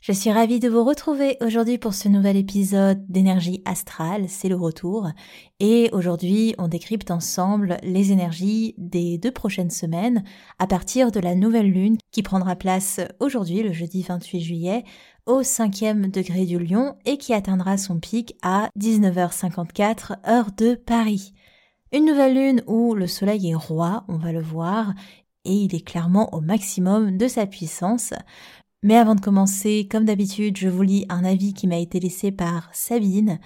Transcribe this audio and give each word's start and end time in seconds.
Je 0.00 0.12
suis 0.12 0.32
ravie 0.32 0.60
de 0.60 0.68
vous 0.70 0.82
retrouver 0.82 1.36
aujourd'hui 1.42 1.76
pour 1.76 1.92
ce 1.92 2.08
nouvel 2.08 2.38
épisode 2.38 3.04
d'énergie 3.10 3.60
astrale, 3.66 4.30
c'est 4.30 4.48
le 4.48 4.56
retour. 4.56 5.10
Et 5.60 5.90
aujourd'hui, 5.92 6.54
on 6.56 6.68
décrypte 6.68 7.10
ensemble 7.10 7.76
les 7.82 8.10
énergies 8.10 8.74
des 8.78 9.18
deux 9.18 9.30
prochaines 9.30 9.68
semaines 9.68 10.24
à 10.58 10.66
partir 10.66 11.12
de 11.12 11.20
la 11.20 11.34
nouvelle 11.34 11.70
lune 11.70 11.98
qui 12.12 12.22
prendra 12.22 12.56
place 12.56 12.98
aujourd'hui, 13.20 13.62
le 13.62 13.72
jeudi 13.72 14.02
28 14.02 14.40
juillet, 14.40 14.84
au 15.26 15.42
cinquième 15.42 16.10
degré 16.10 16.46
du 16.46 16.58
lion 16.58 16.96
et 17.04 17.18
qui 17.18 17.34
atteindra 17.34 17.76
son 17.76 18.00
pic 18.00 18.36
à 18.40 18.70
19h54 18.78 20.26
heure 20.26 20.48
de 20.56 20.76
Paris. 20.76 21.34
Une 21.92 22.06
nouvelle 22.06 22.36
lune 22.36 22.62
où 22.66 22.94
le 22.94 23.06
soleil 23.06 23.50
est 23.50 23.54
roi, 23.54 24.04
on 24.08 24.16
va 24.16 24.32
le 24.32 24.40
voir, 24.40 24.94
et 25.44 25.52
il 25.52 25.74
est 25.74 25.86
clairement 25.86 26.34
au 26.34 26.40
maximum 26.40 27.16
de 27.16 27.28
sa 27.28 27.46
puissance. 27.46 28.12
Mais 28.82 28.96
avant 28.96 29.14
de 29.14 29.20
commencer, 29.20 29.86
comme 29.90 30.06
d'habitude, 30.06 30.56
je 30.56 30.68
vous 30.68 30.82
lis 30.82 31.06
un 31.10 31.24
avis 31.24 31.52
qui 31.52 31.66
m'a 31.66 31.76
été 31.76 32.00
laissé 32.00 32.32
par 32.32 32.70
Sabine 32.72 33.38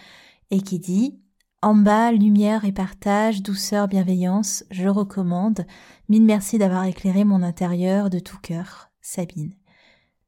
et 0.50 0.60
qui 0.60 0.78
dit 0.78 1.18
En 1.60 1.74
bas, 1.74 2.12
lumière 2.12 2.64
et 2.64 2.72
partage, 2.72 3.42
douceur, 3.42 3.88
bienveillance, 3.88 4.64
je 4.70 4.88
recommande. 4.88 5.66
Mille 6.08 6.24
merci 6.24 6.58
d'avoir 6.58 6.84
éclairé 6.84 7.24
mon 7.24 7.42
intérieur 7.42 8.10
de 8.10 8.20
tout 8.20 8.38
cœur. 8.38 8.90
Sabine. 9.00 9.54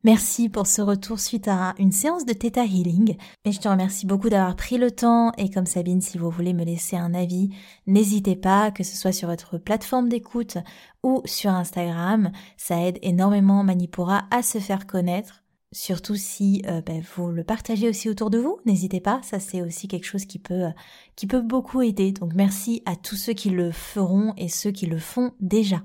Merci 0.06 0.48
pour 0.48 0.68
ce 0.68 0.82
retour 0.82 1.18
suite 1.18 1.48
à 1.48 1.74
une 1.80 1.90
séance 1.90 2.24
de 2.24 2.32
Theta 2.32 2.64
Healing. 2.64 3.16
Et 3.44 3.50
je 3.50 3.58
te 3.58 3.66
remercie 3.66 4.06
beaucoup 4.06 4.28
d'avoir 4.28 4.54
pris 4.54 4.78
le 4.78 4.92
temps. 4.92 5.32
Et 5.36 5.50
comme 5.50 5.66
Sabine, 5.66 6.00
si 6.00 6.16
vous 6.16 6.30
voulez 6.30 6.52
me 6.52 6.64
laisser 6.64 6.94
un 6.96 7.12
avis, 7.12 7.50
n'hésitez 7.88 8.36
pas, 8.36 8.70
que 8.70 8.84
ce 8.84 8.96
soit 8.96 9.10
sur 9.10 9.28
votre 9.28 9.58
plateforme 9.58 10.08
d'écoute 10.08 10.58
ou 11.02 11.22
sur 11.24 11.50
Instagram. 11.50 12.30
Ça 12.56 12.80
aide 12.86 13.00
énormément 13.02 13.64
Manipura 13.64 14.28
à 14.30 14.44
se 14.44 14.58
faire 14.58 14.86
connaître. 14.86 15.42
Surtout 15.72 16.14
si 16.14 16.62
euh, 16.68 16.80
ben, 16.82 17.02
vous 17.16 17.32
le 17.32 17.42
partagez 17.42 17.88
aussi 17.88 18.08
autour 18.08 18.30
de 18.30 18.38
vous, 18.38 18.60
n'hésitez 18.64 19.00
pas, 19.00 19.20
ça 19.24 19.40
c'est 19.40 19.60
aussi 19.60 19.88
quelque 19.88 20.06
chose 20.06 20.24
peut, 20.24 20.68
qui 21.16 21.26
peut 21.26 21.42
beaucoup 21.42 21.82
aider. 21.82 22.12
Donc 22.12 22.32
merci 22.32 22.80
à 22.86 22.94
tous 22.94 23.16
ceux 23.16 23.32
qui 23.32 23.50
le 23.50 23.72
feront 23.72 24.34
et 24.36 24.46
ceux 24.46 24.70
qui 24.70 24.86
le 24.86 24.98
font 24.98 25.32
déjà. 25.40 25.82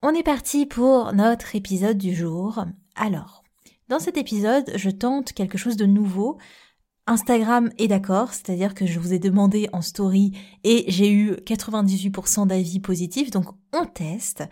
On 0.00 0.14
est 0.14 0.22
parti 0.22 0.64
pour 0.64 1.12
notre 1.12 1.56
épisode 1.56 1.98
du 1.98 2.14
jour. 2.14 2.64
Alors, 2.94 3.42
dans 3.88 3.98
cet 3.98 4.16
épisode, 4.16 4.70
je 4.76 4.90
tente 4.90 5.32
quelque 5.32 5.58
chose 5.58 5.76
de 5.76 5.86
nouveau. 5.86 6.38
Instagram 7.08 7.72
est 7.78 7.88
d'accord, 7.88 8.32
c'est-à-dire 8.32 8.74
que 8.74 8.86
je 8.86 9.00
vous 9.00 9.12
ai 9.12 9.18
demandé 9.18 9.68
en 9.72 9.82
story 9.82 10.38
et 10.62 10.84
j'ai 10.86 11.10
eu 11.10 11.32
98% 11.32 12.46
d'avis 12.46 12.78
positifs, 12.78 13.32
donc 13.32 13.46
on 13.72 13.86
teste. 13.86 14.44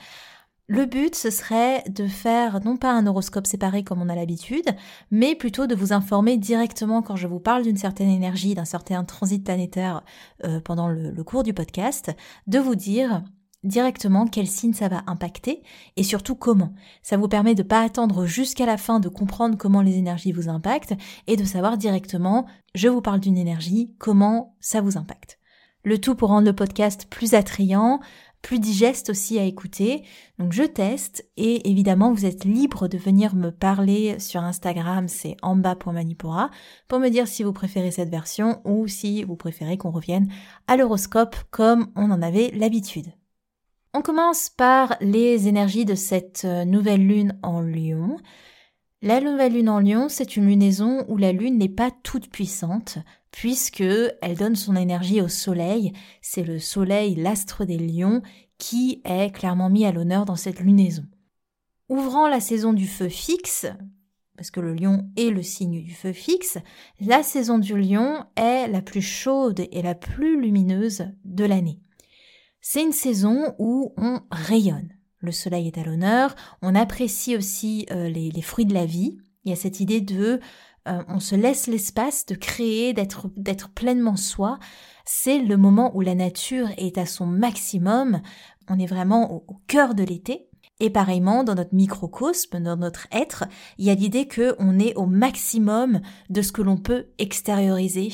Le 0.66 0.84
but, 0.84 1.14
ce 1.14 1.30
serait 1.30 1.84
de 1.88 2.08
faire 2.08 2.64
non 2.64 2.76
pas 2.76 2.90
un 2.90 3.06
horoscope 3.06 3.46
séparé 3.46 3.84
comme 3.84 4.02
on 4.02 4.08
a 4.08 4.16
l'habitude, 4.16 4.66
mais 5.12 5.36
plutôt 5.36 5.68
de 5.68 5.76
vous 5.76 5.92
informer 5.92 6.38
directement 6.38 7.02
quand 7.02 7.14
je 7.14 7.28
vous 7.28 7.38
parle 7.38 7.62
d'une 7.62 7.76
certaine 7.76 8.10
énergie, 8.10 8.56
d'un 8.56 8.64
certain 8.64 9.04
transit 9.04 9.44
planétaire 9.44 10.02
euh, 10.42 10.58
pendant 10.58 10.88
le 10.88 11.22
cours 11.22 11.44
du 11.44 11.54
podcast, 11.54 12.10
de 12.48 12.58
vous 12.58 12.74
dire 12.74 13.22
directement 13.66 14.26
quel 14.26 14.46
signe 14.46 14.72
ça 14.72 14.88
va 14.88 15.02
impacter 15.06 15.62
et 15.96 16.02
surtout 16.02 16.34
comment. 16.34 16.72
Ça 17.02 17.16
vous 17.16 17.28
permet 17.28 17.54
de 17.54 17.62
pas 17.62 17.82
attendre 17.82 18.26
jusqu'à 18.26 18.66
la 18.66 18.76
fin 18.76 19.00
de 19.00 19.08
comprendre 19.08 19.58
comment 19.58 19.82
les 19.82 19.98
énergies 19.98 20.32
vous 20.32 20.48
impactent 20.48 20.94
et 21.26 21.36
de 21.36 21.44
savoir 21.44 21.76
directement, 21.76 22.46
je 22.74 22.88
vous 22.88 23.00
parle 23.00 23.20
d'une 23.20 23.38
énergie, 23.38 23.92
comment 23.98 24.56
ça 24.60 24.80
vous 24.80 24.96
impacte. 24.96 25.38
Le 25.84 26.00
tout 26.00 26.16
pour 26.16 26.30
rendre 26.30 26.46
le 26.46 26.52
podcast 26.52 27.06
plus 27.08 27.34
attrayant, 27.34 28.00
plus 28.42 28.58
digeste 28.60 29.10
aussi 29.10 29.38
à 29.38 29.44
écouter. 29.44 30.04
Donc 30.38 30.52
je 30.52 30.62
teste 30.62 31.28
et 31.36 31.68
évidemment 31.68 32.12
vous 32.12 32.26
êtes 32.26 32.44
libre 32.44 32.86
de 32.86 32.96
venir 32.96 33.34
me 33.34 33.50
parler 33.50 34.20
sur 34.20 34.40
Instagram, 34.42 35.08
c'est 35.08 35.36
en 35.42 35.56
bas 35.56 35.74
pour 35.74 35.92
Manipura, 35.92 36.50
pour 36.86 37.00
me 37.00 37.08
dire 37.08 37.26
si 37.26 37.42
vous 37.42 37.52
préférez 37.52 37.90
cette 37.90 38.08
version 38.08 38.60
ou 38.64 38.86
si 38.86 39.24
vous 39.24 39.36
préférez 39.36 39.78
qu'on 39.78 39.90
revienne 39.90 40.28
à 40.68 40.76
l'horoscope 40.76 41.36
comme 41.50 41.88
on 41.96 42.10
en 42.10 42.22
avait 42.22 42.52
l'habitude. 42.54 43.12
On 43.96 44.02
commence 44.02 44.50
par 44.50 44.94
les 45.00 45.48
énergies 45.48 45.86
de 45.86 45.94
cette 45.94 46.44
euh, 46.44 46.66
nouvelle 46.66 47.06
lune 47.06 47.38
en 47.42 47.62
lion. 47.62 48.18
La 49.00 49.22
nouvelle 49.22 49.54
lune 49.54 49.70
en 49.70 49.80
lion, 49.80 50.10
c'est 50.10 50.36
une 50.36 50.48
lunaison 50.48 51.06
où 51.08 51.16
la 51.16 51.32
lune 51.32 51.56
n'est 51.56 51.70
pas 51.70 51.90
toute 52.02 52.28
puissante, 52.28 52.98
puisque 53.30 53.80
elle 53.80 54.36
donne 54.36 54.54
son 54.54 54.76
énergie 54.76 55.22
au 55.22 55.28
soleil. 55.28 55.94
C'est 56.20 56.42
le 56.42 56.58
soleil, 56.58 57.14
l'astre 57.14 57.64
des 57.64 57.78
lions, 57.78 58.20
qui 58.58 59.00
est 59.06 59.34
clairement 59.34 59.70
mis 59.70 59.86
à 59.86 59.92
l'honneur 59.92 60.26
dans 60.26 60.36
cette 60.36 60.60
lunaison. 60.60 61.06
Ouvrant 61.88 62.28
la 62.28 62.40
saison 62.40 62.74
du 62.74 62.86
feu 62.86 63.08
fixe, 63.08 63.64
parce 64.36 64.50
que 64.50 64.60
le 64.60 64.74
lion 64.74 65.08
est 65.16 65.30
le 65.30 65.42
signe 65.42 65.82
du 65.82 65.94
feu 65.94 66.12
fixe, 66.12 66.58
la 67.00 67.22
saison 67.22 67.58
du 67.58 67.80
lion 67.80 68.26
est 68.36 68.68
la 68.68 68.82
plus 68.82 69.00
chaude 69.00 69.66
et 69.72 69.80
la 69.80 69.94
plus 69.94 70.38
lumineuse 70.38 71.08
de 71.24 71.46
l'année. 71.46 71.80
C'est 72.68 72.82
une 72.82 72.90
saison 72.90 73.54
où 73.60 73.94
on 73.96 74.22
rayonne. 74.32 74.88
Le 75.20 75.30
soleil 75.30 75.68
est 75.68 75.78
à 75.78 75.84
l'honneur, 75.84 76.34
on 76.62 76.74
apprécie 76.74 77.36
aussi 77.36 77.86
euh, 77.92 78.08
les, 78.08 78.42
fruits 78.42 78.66
de 78.66 78.74
la 78.74 78.86
vie. 78.86 79.18
Il 79.44 79.50
y 79.50 79.52
a 79.52 79.56
cette 79.56 79.78
idée 79.78 80.00
de 80.00 80.40
euh, 80.88 81.02
on 81.06 81.20
se 81.20 81.36
laisse 81.36 81.68
l'espace 81.68 82.26
de 82.26 82.34
créer, 82.34 82.92
d'être 82.92 83.68
pleinement 83.72 84.16
soi. 84.16 84.58
C'est 85.04 85.38
le 85.38 85.56
moment 85.56 85.96
où 85.96 86.00
la 86.00 86.16
nature 86.16 86.68
est 86.76 86.98
à 86.98 87.06
son 87.06 87.26
maximum. 87.26 88.20
On 88.68 88.80
est 88.80 88.86
vraiment 88.86 89.32
au, 89.32 89.44
au 89.46 89.60
cœur 89.68 89.94
de 89.94 90.02
l'été. 90.02 90.48
Et 90.80 90.90
pareillement, 90.90 91.44
dans 91.44 91.54
notre 91.54 91.74
microcosme, 91.74 92.58
dans 92.58 92.76
notre 92.76 93.06
être, 93.12 93.44
il 93.78 93.84
y 93.84 93.90
a 93.90 93.94
l'idée 93.94 94.26
que 94.26 94.56
on 94.58 94.80
est 94.80 94.96
au 94.96 95.06
maximum 95.06 96.00
de 96.30 96.42
ce 96.42 96.50
que 96.50 96.62
l'on 96.62 96.76
peut 96.76 97.06
extérioriser, 97.18 98.10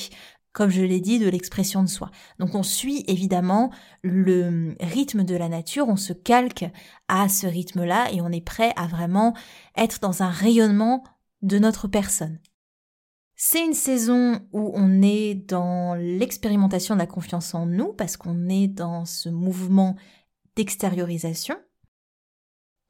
comme 0.52 0.70
je 0.70 0.82
l'ai 0.82 1.00
dit, 1.00 1.18
de 1.18 1.28
l'expression 1.28 1.82
de 1.82 1.88
soi. 1.88 2.10
Donc 2.38 2.54
on 2.54 2.62
suit 2.62 3.04
évidemment 3.08 3.70
le 4.02 4.74
rythme 4.80 5.24
de 5.24 5.34
la 5.34 5.48
nature, 5.48 5.88
on 5.88 5.96
se 5.96 6.12
calque 6.12 6.66
à 7.08 7.28
ce 7.28 7.46
rythme-là 7.46 8.12
et 8.12 8.20
on 8.20 8.30
est 8.30 8.44
prêt 8.44 8.72
à 8.76 8.86
vraiment 8.86 9.34
être 9.76 10.00
dans 10.00 10.22
un 10.22 10.30
rayonnement 10.30 11.04
de 11.42 11.58
notre 11.58 11.88
personne. 11.88 12.38
C'est 13.34 13.64
une 13.64 13.74
saison 13.74 14.40
où 14.52 14.70
on 14.74 15.02
est 15.02 15.34
dans 15.34 15.94
l'expérimentation 15.94 16.94
de 16.94 17.00
la 17.00 17.06
confiance 17.06 17.54
en 17.54 17.66
nous 17.66 17.92
parce 17.92 18.16
qu'on 18.16 18.48
est 18.48 18.68
dans 18.68 19.04
ce 19.04 19.28
mouvement 19.28 19.96
d'extériorisation. 20.54 21.56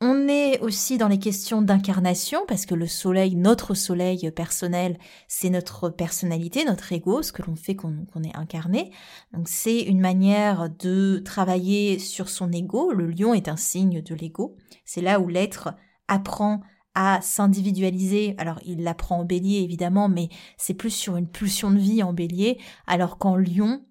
On 0.04 0.26
est 0.26 0.58
aussi 0.58 0.98
dans 0.98 1.06
les 1.06 1.20
questions 1.20 1.62
d'incarnation 1.62 2.40
parce 2.48 2.66
que 2.66 2.74
le 2.74 2.88
soleil, 2.88 3.36
notre 3.36 3.74
soleil 3.74 4.32
personnel, 4.32 4.98
c'est 5.28 5.48
notre 5.48 5.90
personnalité, 5.90 6.64
notre 6.64 6.92
ego, 6.92 7.22
ce 7.22 7.30
que 7.30 7.42
l'on 7.42 7.54
fait 7.54 7.76
qu'on 7.76 7.92
est 8.24 8.36
incarné. 8.36 8.90
Donc 9.32 9.46
c'est 9.46 9.78
une 9.78 10.00
manière 10.00 10.70
de 10.70 11.22
travailler 11.24 12.00
sur 12.00 12.28
son 12.28 12.50
ego. 12.50 12.90
Le 12.90 13.06
lion 13.06 13.32
est 13.32 13.46
un 13.46 13.56
signe 13.56 14.02
de 14.02 14.14
l'ego. 14.16 14.56
C'est 14.84 15.02
là 15.02 15.20
où 15.20 15.28
l'être 15.28 15.72
apprend 16.08 16.62
à 16.96 17.20
s'individualiser. 17.22 18.34
Alors 18.38 18.58
il 18.64 18.82
l'apprend 18.82 19.20
en 19.20 19.24
bélier 19.24 19.58
évidemment, 19.58 20.08
mais 20.08 20.30
c'est 20.56 20.74
plus 20.74 20.90
sur 20.90 21.16
une 21.16 21.28
pulsion 21.28 21.70
de 21.70 21.78
vie 21.78 22.02
en 22.02 22.12
bélier, 22.12 22.58
alors 22.88 23.18
qu'en 23.18 23.36
lion, 23.36 23.86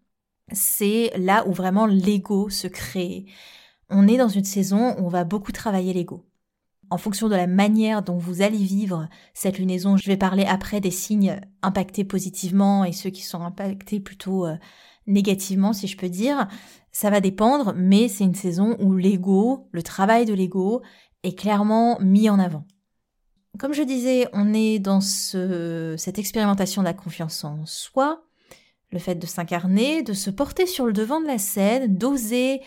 c'est 0.51 1.13
là 1.15 1.47
où 1.47 1.53
vraiment 1.53 1.85
l'ego 1.85 2.49
se 2.49 2.67
crée 2.67 3.27
on 3.91 4.07
est 4.07 4.17
dans 4.17 4.27
une 4.27 4.43
saison 4.43 4.95
où 4.97 5.05
on 5.05 5.09
va 5.09 5.23
beaucoup 5.23 5.51
travailler 5.51 5.93
l'ego. 5.93 6.25
En 6.89 6.97
fonction 6.97 7.29
de 7.29 7.35
la 7.35 7.47
manière 7.47 8.01
dont 8.01 8.17
vous 8.17 8.41
allez 8.41 8.57
vivre 8.57 9.07
cette 9.33 9.57
lunaison, 9.59 9.95
je 9.95 10.07
vais 10.07 10.17
parler 10.17 10.43
après 10.45 10.81
des 10.81 10.91
signes 10.91 11.39
impactés 11.61 12.03
positivement 12.03 12.83
et 12.83 12.91
ceux 12.91 13.09
qui 13.09 13.23
sont 13.23 13.41
impactés 13.41 14.01
plutôt 14.01 14.45
euh, 14.45 14.57
négativement, 15.07 15.71
si 15.71 15.87
je 15.87 15.95
peux 15.95 16.09
dire. 16.09 16.47
Ça 16.91 17.09
va 17.09 17.21
dépendre, 17.21 17.73
mais 17.77 18.09
c'est 18.09 18.25
une 18.25 18.35
saison 18.35 18.75
où 18.81 18.97
l'ego, 18.97 19.69
le 19.71 19.83
travail 19.83 20.25
de 20.25 20.33
l'ego, 20.33 20.81
est 21.23 21.37
clairement 21.37 21.97
mis 22.01 22.29
en 22.29 22.39
avant. 22.39 22.65
Comme 23.57 23.73
je 23.73 23.83
disais, 23.83 24.27
on 24.33 24.53
est 24.53 24.79
dans 24.79 25.01
ce, 25.01 25.95
cette 25.97 26.19
expérimentation 26.19 26.81
de 26.81 26.87
la 26.87 26.93
confiance 26.93 27.43
en 27.43 27.65
soi, 27.65 28.23
le 28.91 28.99
fait 28.99 29.15
de 29.15 29.25
s'incarner, 29.25 30.03
de 30.03 30.13
se 30.13 30.29
porter 30.29 30.65
sur 30.65 30.85
le 30.85 30.93
devant 30.93 31.21
de 31.21 31.27
la 31.27 31.37
scène, 31.37 31.95
d'oser 31.95 32.61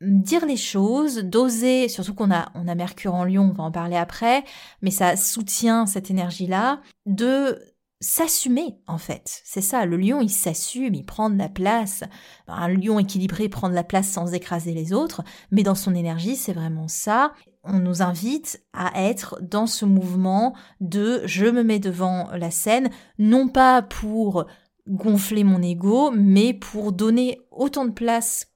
dire 0.00 0.46
les 0.46 0.56
choses, 0.56 1.18
d'oser, 1.18 1.88
surtout 1.88 2.14
qu'on 2.14 2.30
a, 2.30 2.50
on 2.54 2.68
a 2.68 2.74
Mercure 2.74 3.14
en 3.14 3.24
Lion, 3.24 3.50
on 3.50 3.54
va 3.54 3.64
en 3.64 3.70
parler 3.70 3.96
après, 3.96 4.44
mais 4.82 4.90
ça 4.90 5.16
soutient 5.16 5.86
cette 5.86 6.10
énergie-là, 6.10 6.80
de 7.06 7.58
s'assumer 8.00 8.78
en 8.86 8.98
fait. 8.98 9.42
C'est 9.44 9.60
ça, 9.60 9.84
le 9.84 9.98
lion 9.98 10.20
il 10.22 10.30
s'assume, 10.30 10.94
il 10.94 11.04
prend 11.04 11.28
de 11.28 11.36
la 11.36 11.50
place. 11.50 12.02
Un 12.48 12.68
lion 12.68 12.98
équilibré 12.98 13.48
prend 13.48 13.68
de 13.68 13.74
la 13.74 13.84
place 13.84 14.08
sans 14.08 14.32
écraser 14.32 14.72
les 14.72 14.92
autres, 14.92 15.22
mais 15.50 15.62
dans 15.62 15.74
son 15.74 15.94
énergie 15.94 16.36
c'est 16.36 16.54
vraiment 16.54 16.88
ça. 16.88 17.34
On 17.62 17.78
nous 17.78 18.00
invite 18.00 18.64
à 18.72 19.02
être 19.02 19.38
dans 19.42 19.66
ce 19.66 19.84
mouvement 19.84 20.54
de 20.80 21.20
je 21.26 21.44
me 21.44 21.62
mets 21.62 21.78
devant 21.78 22.30
la 22.32 22.50
scène, 22.50 22.88
non 23.18 23.48
pas 23.48 23.82
pour 23.82 24.46
gonfler 24.88 25.44
mon 25.44 25.60
ego, 25.60 26.10
mais 26.10 26.54
pour 26.54 26.92
donner 26.92 27.38
autant 27.50 27.84
de 27.84 27.92
place 27.92 28.49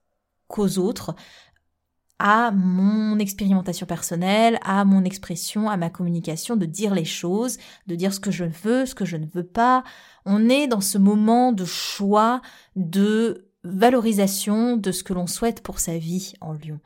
qu'aux 0.54 0.78
autres, 0.78 1.16
à 2.20 2.52
mon 2.52 3.18
expérimentation 3.18 3.86
personnelle, 3.86 4.60
à 4.62 4.84
mon 4.84 5.04
expression, 5.04 5.68
à 5.68 5.76
ma 5.76 5.90
communication, 5.90 6.54
de 6.54 6.64
dire 6.64 6.94
les 6.94 7.04
choses, 7.04 7.58
de 7.88 7.96
dire 7.96 8.14
ce 8.14 8.20
que 8.20 8.30
je 8.30 8.44
veux, 8.44 8.86
ce 8.86 8.94
que 8.94 9.04
je 9.04 9.16
ne 9.16 9.26
veux 9.26 9.46
pas. 9.46 9.82
On 10.24 10.48
est 10.48 10.68
dans 10.68 10.80
ce 10.80 10.96
moment 10.96 11.50
de 11.50 11.64
choix, 11.64 12.40
de 12.76 13.50
valorisation 13.64 14.76
de 14.76 14.92
ce 14.92 15.02
que 15.02 15.12
l'on 15.12 15.26
souhaite 15.26 15.60
pour 15.60 15.80
sa 15.80 15.98
vie 15.98 16.34
en 16.40 16.52
lion. 16.52 16.78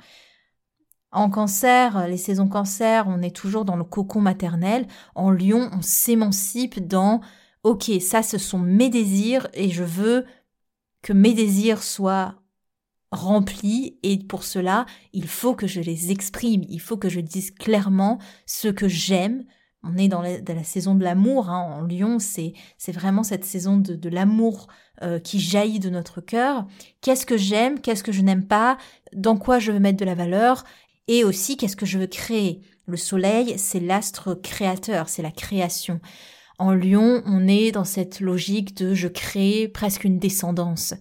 En 1.12 1.28
cancer, 1.28 2.08
les 2.08 2.16
saisons 2.16 2.48
cancer, 2.48 3.06
on 3.06 3.20
est 3.20 3.36
toujours 3.36 3.66
dans 3.66 3.76
le 3.76 3.84
cocon 3.84 4.20
maternel. 4.20 4.86
En 5.14 5.30
lion, 5.30 5.68
on 5.72 5.82
s'émancipe 5.82 6.86
dans 6.86 7.20
OK, 7.64 7.90
ça 8.00 8.22
ce 8.22 8.38
sont 8.38 8.58
mes 8.58 8.88
désirs 8.88 9.46
et 9.52 9.68
je 9.68 9.84
veux 9.84 10.24
que 11.02 11.12
mes 11.12 11.34
désirs 11.34 11.82
soient 11.82 12.36
remplis 13.10 13.98
et 14.02 14.18
pour 14.18 14.44
cela, 14.44 14.86
il 15.12 15.26
faut 15.26 15.54
que 15.54 15.66
je 15.66 15.80
les 15.80 16.10
exprime, 16.10 16.62
il 16.68 16.80
faut 16.80 16.96
que 16.96 17.08
je 17.08 17.20
dise 17.20 17.50
clairement 17.50 18.18
ce 18.46 18.68
que 18.68 18.88
j'aime. 18.88 19.44
On 19.84 19.96
est 19.96 20.08
dans 20.08 20.22
la, 20.22 20.64
saison 20.64 20.96
de 20.96 21.04
l'amour, 21.04 21.50
hein. 21.50 21.60
en 21.60 21.82
Lyon, 21.82 22.18
c'est 22.18 22.52
vraiment 22.88 23.22
cette 23.22 23.44
saison 23.44 23.78
de, 23.78 24.08
l'amour 24.08 24.66
euh, 25.02 25.20
qui 25.20 25.38
jaillit 25.38 25.78
de 25.78 25.88
notre 25.88 26.20
cœur. 26.20 26.66
Qu'est-ce 27.00 27.24
que 27.24 27.36
j'aime, 27.36 27.80
qu'est-ce 27.80 28.02
que 28.02 28.12
je 28.12 28.22
n'aime 28.22 28.46
pas, 28.46 28.76
dans 29.14 29.36
quoi 29.36 29.60
je 29.60 29.70
veux 29.70 29.78
mettre 29.78 29.98
de 29.98 30.04
la 30.04 30.16
valeur, 30.16 30.64
et 31.06 31.22
aussi 31.22 31.56
qu'est-ce 31.56 31.76
que 31.76 31.86
je 31.86 31.98
veux 31.98 32.08
créer? 32.08 32.60
Le 32.86 32.96
soleil, 32.96 33.54
c'est 33.58 33.80
l'astre 33.80 34.34
créateur, 34.34 35.08
c'est 35.08 35.22
la 35.22 35.30
création. 35.30 36.00
En 36.60 36.72
Lyon, 36.72 37.22
on 37.24 37.46
est 37.46 37.70
dans 37.70 37.84
cette 37.84 38.18
logique 38.18 38.76
de 38.76 38.92
je 38.92 39.06
crée 39.06 39.68
presque 39.68 40.02
une 40.02 40.18
descendance. 40.18 40.92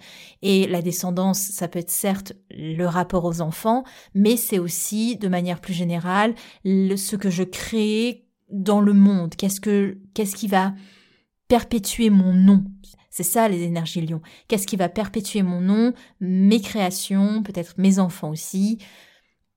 Et 0.44 0.68
la 0.68 0.84
descendance, 0.84 1.40
ça 1.40 1.68
peut 1.68 1.80
être 1.80 1.90
certes 1.90 2.34
le 2.52 2.86
rapport 2.86 3.26
aux 3.26 3.42
enfants, 3.42 3.84
mais 4.14 4.38
c'est 4.38 4.60
aussi, 4.60 5.18
de 5.18 5.28
manière 5.28 5.60
plus 5.60 5.74
générale, 5.74 6.36
ce 6.64 7.16
que 7.16 7.32
je 7.32 7.42
crée 7.42 8.28
dans 8.52 8.82
le 8.82 8.94
monde. 8.94 9.34
Qu'est-ce 9.36 9.60
que, 9.60 9.98
qu'est-ce 10.14 10.36
qui 10.36 10.48
va 10.48 10.76
perpétuer 11.48 12.12
mon 12.12 12.34
nom? 12.34 12.64
C'est 13.10 13.24
ça 13.24 13.50
les 13.50 13.64
énergies 13.64 14.02
lion. 14.02 14.22
Qu'est-ce 14.48 14.68
qui 14.68 14.76
va 14.76 14.90
perpétuer 14.90 15.42
mon 15.42 15.60
nom, 15.60 15.94
mes 16.20 16.62
créations, 16.62 17.42
peut-être 17.42 17.74
mes 17.80 17.98
enfants 17.98 18.30
aussi. 18.30 18.78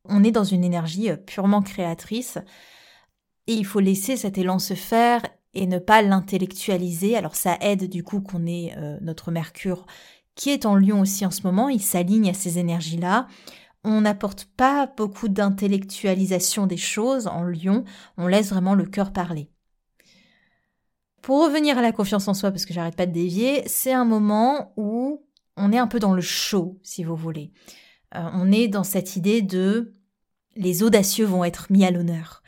On 0.06 0.24
est 0.24 0.30
dans 0.30 0.44
une 0.44 0.64
énergie 0.64 1.10
euh, 1.10 1.16
purement 1.16 1.60
créatrice. 1.60 2.38
Et 3.46 3.52
il 3.52 3.66
faut 3.66 3.80
laisser 3.80 4.16
cet 4.16 4.38
élan 4.38 4.58
se 4.58 4.72
faire 4.72 5.20
et 5.54 5.66
ne 5.66 5.78
pas 5.78 6.02
l'intellectualiser. 6.02 7.16
Alors 7.16 7.36
ça 7.36 7.56
aide 7.60 7.88
du 7.88 8.02
coup 8.02 8.20
qu'on 8.20 8.46
ait 8.46 8.74
euh, 8.76 8.98
notre 9.00 9.30
Mercure 9.30 9.86
qui 10.34 10.50
est 10.50 10.64
en 10.64 10.74
Lion 10.74 11.00
aussi 11.00 11.26
en 11.26 11.30
ce 11.30 11.42
moment, 11.42 11.68
il 11.68 11.82
s'aligne 11.82 12.30
à 12.30 12.34
ces 12.34 12.58
énergies-là. 12.58 13.26
On 13.84 14.02
n'apporte 14.02 14.46
pas 14.56 14.86
beaucoup 14.86 15.28
d'intellectualisation 15.28 16.66
des 16.66 16.78
choses 16.78 17.26
en 17.26 17.42
Lion, 17.42 17.84
on 18.16 18.26
laisse 18.26 18.50
vraiment 18.50 18.74
le 18.74 18.86
cœur 18.86 19.12
parler. 19.12 19.50
Pour 21.20 21.44
revenir 21.44 21.76
à 21.76 21.82
la 21.82 21.92
confiance 21.92 22.28
en 22.28 22.34
soi, 22.34 22.50
parce 22.50 22.64
que 22.64 22.72
j'arrête 22.72 22.96
pas 22.96 23.06
de 23.06 23.12
dévier, 23.12 23.62
c'est 23.66 23.92
un 23.92 24.06
moment 24.06 24.72
où 24.76 25.26
on 25.58 25.72
est 25.72 25.78
un 25.78 25.86
peu 25.86 25.98
dans 25.98 26.14
le 26.14 26.22
show, 26.22 26.78
si 26.82 27.04
vous 27.04 27.16
voulez. 27.16 27.52
Euh, 28.14 28.26
on 28.32 28.50
est 28.50 28.68
dans 28.68 28.84
cette 28.84 29.16
idée 29.16 29.42
de 29.42 29.92
les 30.56 30.82
audacieux 30.82 31.26
vont 31.26 31.44
être 31.44 31.70
mis 31.70 31.84
à 31.84 31.90
l'honneur 31.90 32.39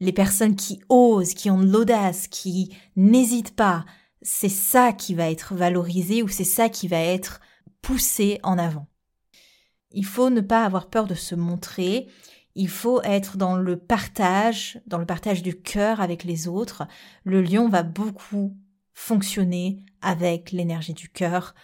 les 0.00 0.12
personnes 0.12 0.56
qui 0.56 0.80
osent, 0.88 1.34
qui 1.34 1.50
ont 1.50 1.60
de 1.60 1.70
l'audace, 1.70 2.28
qui 2.28 2.76
n'hésitent 2.96 3.56
pas, 3.56 3.84
c'est 4.22 4.48
ça 4.48 4.92
qui 4.92 5.14
va 5.14 5.30
être 5.30 5.54
valorisé 5.54 6.22
ou 6.22 6.28
c'est 6.28 6.44
ça 6.44 6.68
qui 6.68 6.88
va 6.88 6.98
être 6.98 7.40
poussé 7.80 8.40
en 8.42 8.58
avant. 8.58 8.88
Il 9.92 10.04
faut 10.04 10.30
ne 10.30 10.40
pas 10.40 10.64
avoir 10.64 10.88
peur 10.88 11.06
de 11.06 11.14
se 11.14 11.34
montrer, 11.34 12.08
il 12.56 12.68
faut 12.68 13.02
être 13.02 13.36
dans 13.36 13.56
le 13.56 13.76
partage, 13.76 14.80
dans 14.86 14.98
le 14.98 15.06
partage 15.06 15.42
du 15.42 15.60
cœur 15.60 16.00
avec 16.00 16.24
les 16.24 16.48
autres. 16.48 16.88
Le 17.24 17.42
lion 17.42 17.68
va 17.68 17.82
beaucoup 17.82 18.56
fonctionner 18.94 19.84
avec 20.00 20.52
l'énergie 20.52 20.94
du 20.94 21.10
cœur. 21.10 21.54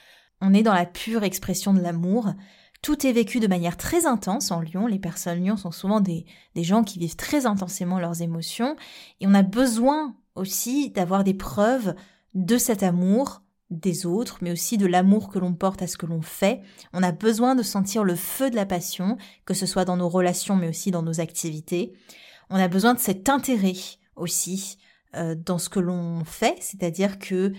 On 0.43 0.53
est 0.53 0.63
dans 0.63 0.75
la 0.75 0.85
pure 0.85 1.25
expression 1.25 1.73
de 1.73 1.81
l'amour. 1.81 2.35
Tout 2.83 3.07
est 3.07 3.13
vécu 3.13 3.39
de 3.39 3.47
manière 3.47 3.77
très 3.77 4.07
intense 4.07 4.51
en 4.51 4.61
Lyon. 4.61 4.89
Les 4.89 4.99
personnes 4.99 5.45
Lyon 5.45 5.57
sont 5.57 5.71
souvent 5.71 6.01
des, 6.01 6.27
gens 6.57 6.83
qui 6.83 6.99
vivent 6.99 7.15
très 7.15 7.47
intensément 7.47 8.01
leurs 8.01 8.23
émotions. 8.23 8.75
Et 9.21 9.29
on 9.29 9.35
a 9.35 9.43
besoin 9.43 10.17
aussi 10.35 10.91
d'avoir 10.91 11.23
des 11.23 11.35
preuves 11.35 11.95
de 12.35 12.59
cet 12.59 12.83
amour 12.83 13.43
des 13.71 14.05
autres, 14.05 14.39
mais 14.43 14.51
aussi 14.51 14.79
de 14.79 14.87
l'amour 14.87 15.29
que 15.29 15.39
l'on 15.39 15.55
porte 15.55 15.81
à 15.81 15.87
ce 15.87 15.97
que 15.97 16.07
l'on 16.07 16.23
fait. 16.23 16.61
On 16.93 17.05
a 17.05 17.13
besoin 17.13 17.55
de 17.55 17.63
sentir 17.63 18.03
le 18.03 18.17
feu 18.17 18.51
de 18.51 18.57
la 18.57 18.67
passion, 18.67 19.17
que 19.47 19.55
ce 19.55 19.65
soit 19.65 19.85
dans 19.85 19.97
nos 19.97 20.09
relations, 20.09 20.57
mais 20.57 20.69
aussi 20.69 20.91
dans 20.91 21.03
nos 21.03 21.21
activités. 21.21 21.95
On 22.51 22.57
a 22.57 22.69
besoin 22.69 22.95
de 22.95 22.99
cet 22.99 23.29
intérêt 23.29 23.77
aussi 24.17 24.77
euh, 25.15 25.37
dans 25.37 25.59
ce 25.59 25.69
que 25.69 25.81
l'on 25.81 26.25
fait, 26.25 26.57
c'est-à-dire 26.61 27.19
que 27.19 27.53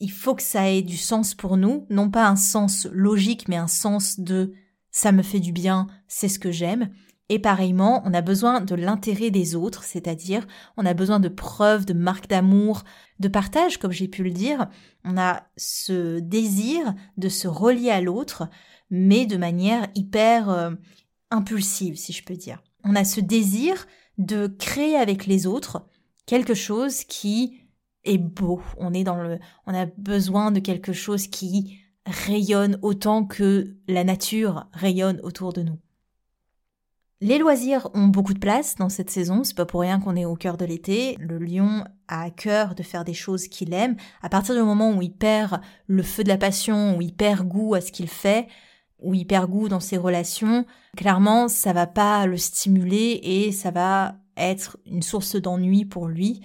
il 0.00 0.10
faut 0.10 0.34
que 0.34 0.42
ça 0.42 0.70
ait 0.70 0.82
du 0.82 0.96
sens 0.96 1.34
pour 1.34 1.56
nous, 1.56 1.86
non 1.90 2.10
pas 2.10 2.26
un 2.26 2.36
sens 2.36 2.88
logique, 2.90 3.48
mais 3.48 3.56
un 3.56 3.68
sens 3.68 4.18
de 4.18 4.52
ça 4.90 5.12
me 5.12 5.22
fait 5.22 5.40
du 5.40 5.52
bien, 5.52 5.86
c'est 6.08 6.28
ce 6.28 6.38
que 6.38 6.50
j'aime. 6.50 6.90
Et 7.28 7.38
pareillement, 7.38 8.02
on 8.04 8.12
a 8.12 8.22
besoin 8.22 8.60
de 8.60 8.74
l'intérêt 8.74 9.30
des 9.30 9.54
autres, 9.54 9.84
c'est-à-dire 9.84 10.48
on 10.76 10.84
a 10.84 10.94
besoin 10.94 11.20
de 11.20 11.28
preuves, 11.28 11.86
de 11.86 11.92
marques 11.92 12.28
d'amour, 12.28 12.82
de 13.20 13.28
partage, 13.28 13.78
comme 13.78 13.92
j'ai 13.92 14.08
pu 14.08 14.24
le 14.24 14.32
dire. 14.32 14.68
On 15.04 15.16
a 15.16 15.44
ce 15.56 16.18
désir 16.18 16.92
de 17.18 17.28
se 17.28 17.46
relier 17.46 17.90
à 17.90 18.00
l'autre, 18.00 18.48
mais 18.90 19.26
de 19.26 19.36
manière 19.36 19.86
hyper 19.94 20.50
euh, 20.50 20.72
impulsive, 21.30 21.96
si 21.96 22.12
je 22.12 22.24
peux 22.24 22.34
dire. 22.34 22.64
On 22.82 22.96
a 22.96 23.04
ce 23.04 23.20
désir 23.20 23.86
de 24.18 24.48
créer 24.48 24.96
avec 24.96 25.26
les 25.26 25.46
autres 25.46 25.86
quelque 26.26 26.54
chose 26.54 27.04
qui 27.04 27.59
est 28.04 28.18
beau. 28.18 28.62
On 28.78 28.92
est 28.94 29.04
dans 29.04 29.16
le, 29.16 29.38
on 29.66 29.74
a 29.74 29.86
besoin 29.86 30.50
de 30.50 30.60
quelque 30.60 30.92
chose 30.92 31.26
qui 31.26 31.80
rayonne 32.06 32.78
autant 32.82 33.24
que 33.24 33.76
la 33.88 34.04
nature 34.04 34.66
rayonne 34.72 35.20
autour 35.22 35.52
de 35.52 35.62
nous. 35.62 35.78
Les 37.22 37.36
loisirs 37.36 37.90
ont 37.92 38.06
beaucoup 38.06 38.32
de 38.32 38.38
place 38.38 38.76
dans 38.76 38.88
cette 38.88 39.10
saison, 39.10 39.44
c'est 39.44 39.56
pas 39.56 39.66
pour 39.66 39.82
rien 39.82 40.00
qu'on 40.00 40.16
est 40.16 40.24
au 40.24 40.36
cœur 40.36 40.56
de 40.56 40.64
l'été. 40.64 41.18
Le 41.20 41.38
lion 41.38 41.84
a 42.08 42.22
à 42.22 42.30
cœur 42.30 42.74
de 42.74 42.82
faire 42.82 43.04
des 43.04 43.12
choses 43.12 43.46
qu'il 43.46 43.74
aime. 43.74 43.96
À 44.22 44.30
partir 44.30 44.54
du 44.54 44.62
moment 44.62 44.90
où 44.90 45.02
il 45.02 45.12
perd 45.12 45.60
le 45.86 46.02
feu 46.02 46.24
de 46.24 46.30
la 46.30 46.38
passion, 46.38 46.96
où 46.96 47.02
il 47.02 47.14
perd 47.14 47.46
goût 47.46 47.74
à 47.74 47.82
ce 47.82 47.92
qu'il 47.92 48.08
fait, 48.08 48.48
où 49.00 49.12
il 49.12 49.26
perd 49.26 49.50
goût 49.50 49.68
dans 49.68 49.80
ses 49.80 49.98
relations, 49.98 50.64
clairement, 50.96 51.48
ça 51.48 51.74
va 51.74 51.86
pas 51.86 52.24
le 52.24 52.38
stimuler 52.38 53.20
et 53.22 53.52
ça 53.52 53.70
va 53.70 54.16
être 54.38 54.78
une 54.86 55.02
source 55.02 55.36
d'ennui 55.36 55.84
pour 55.84 56.08
lui 56.08 56.40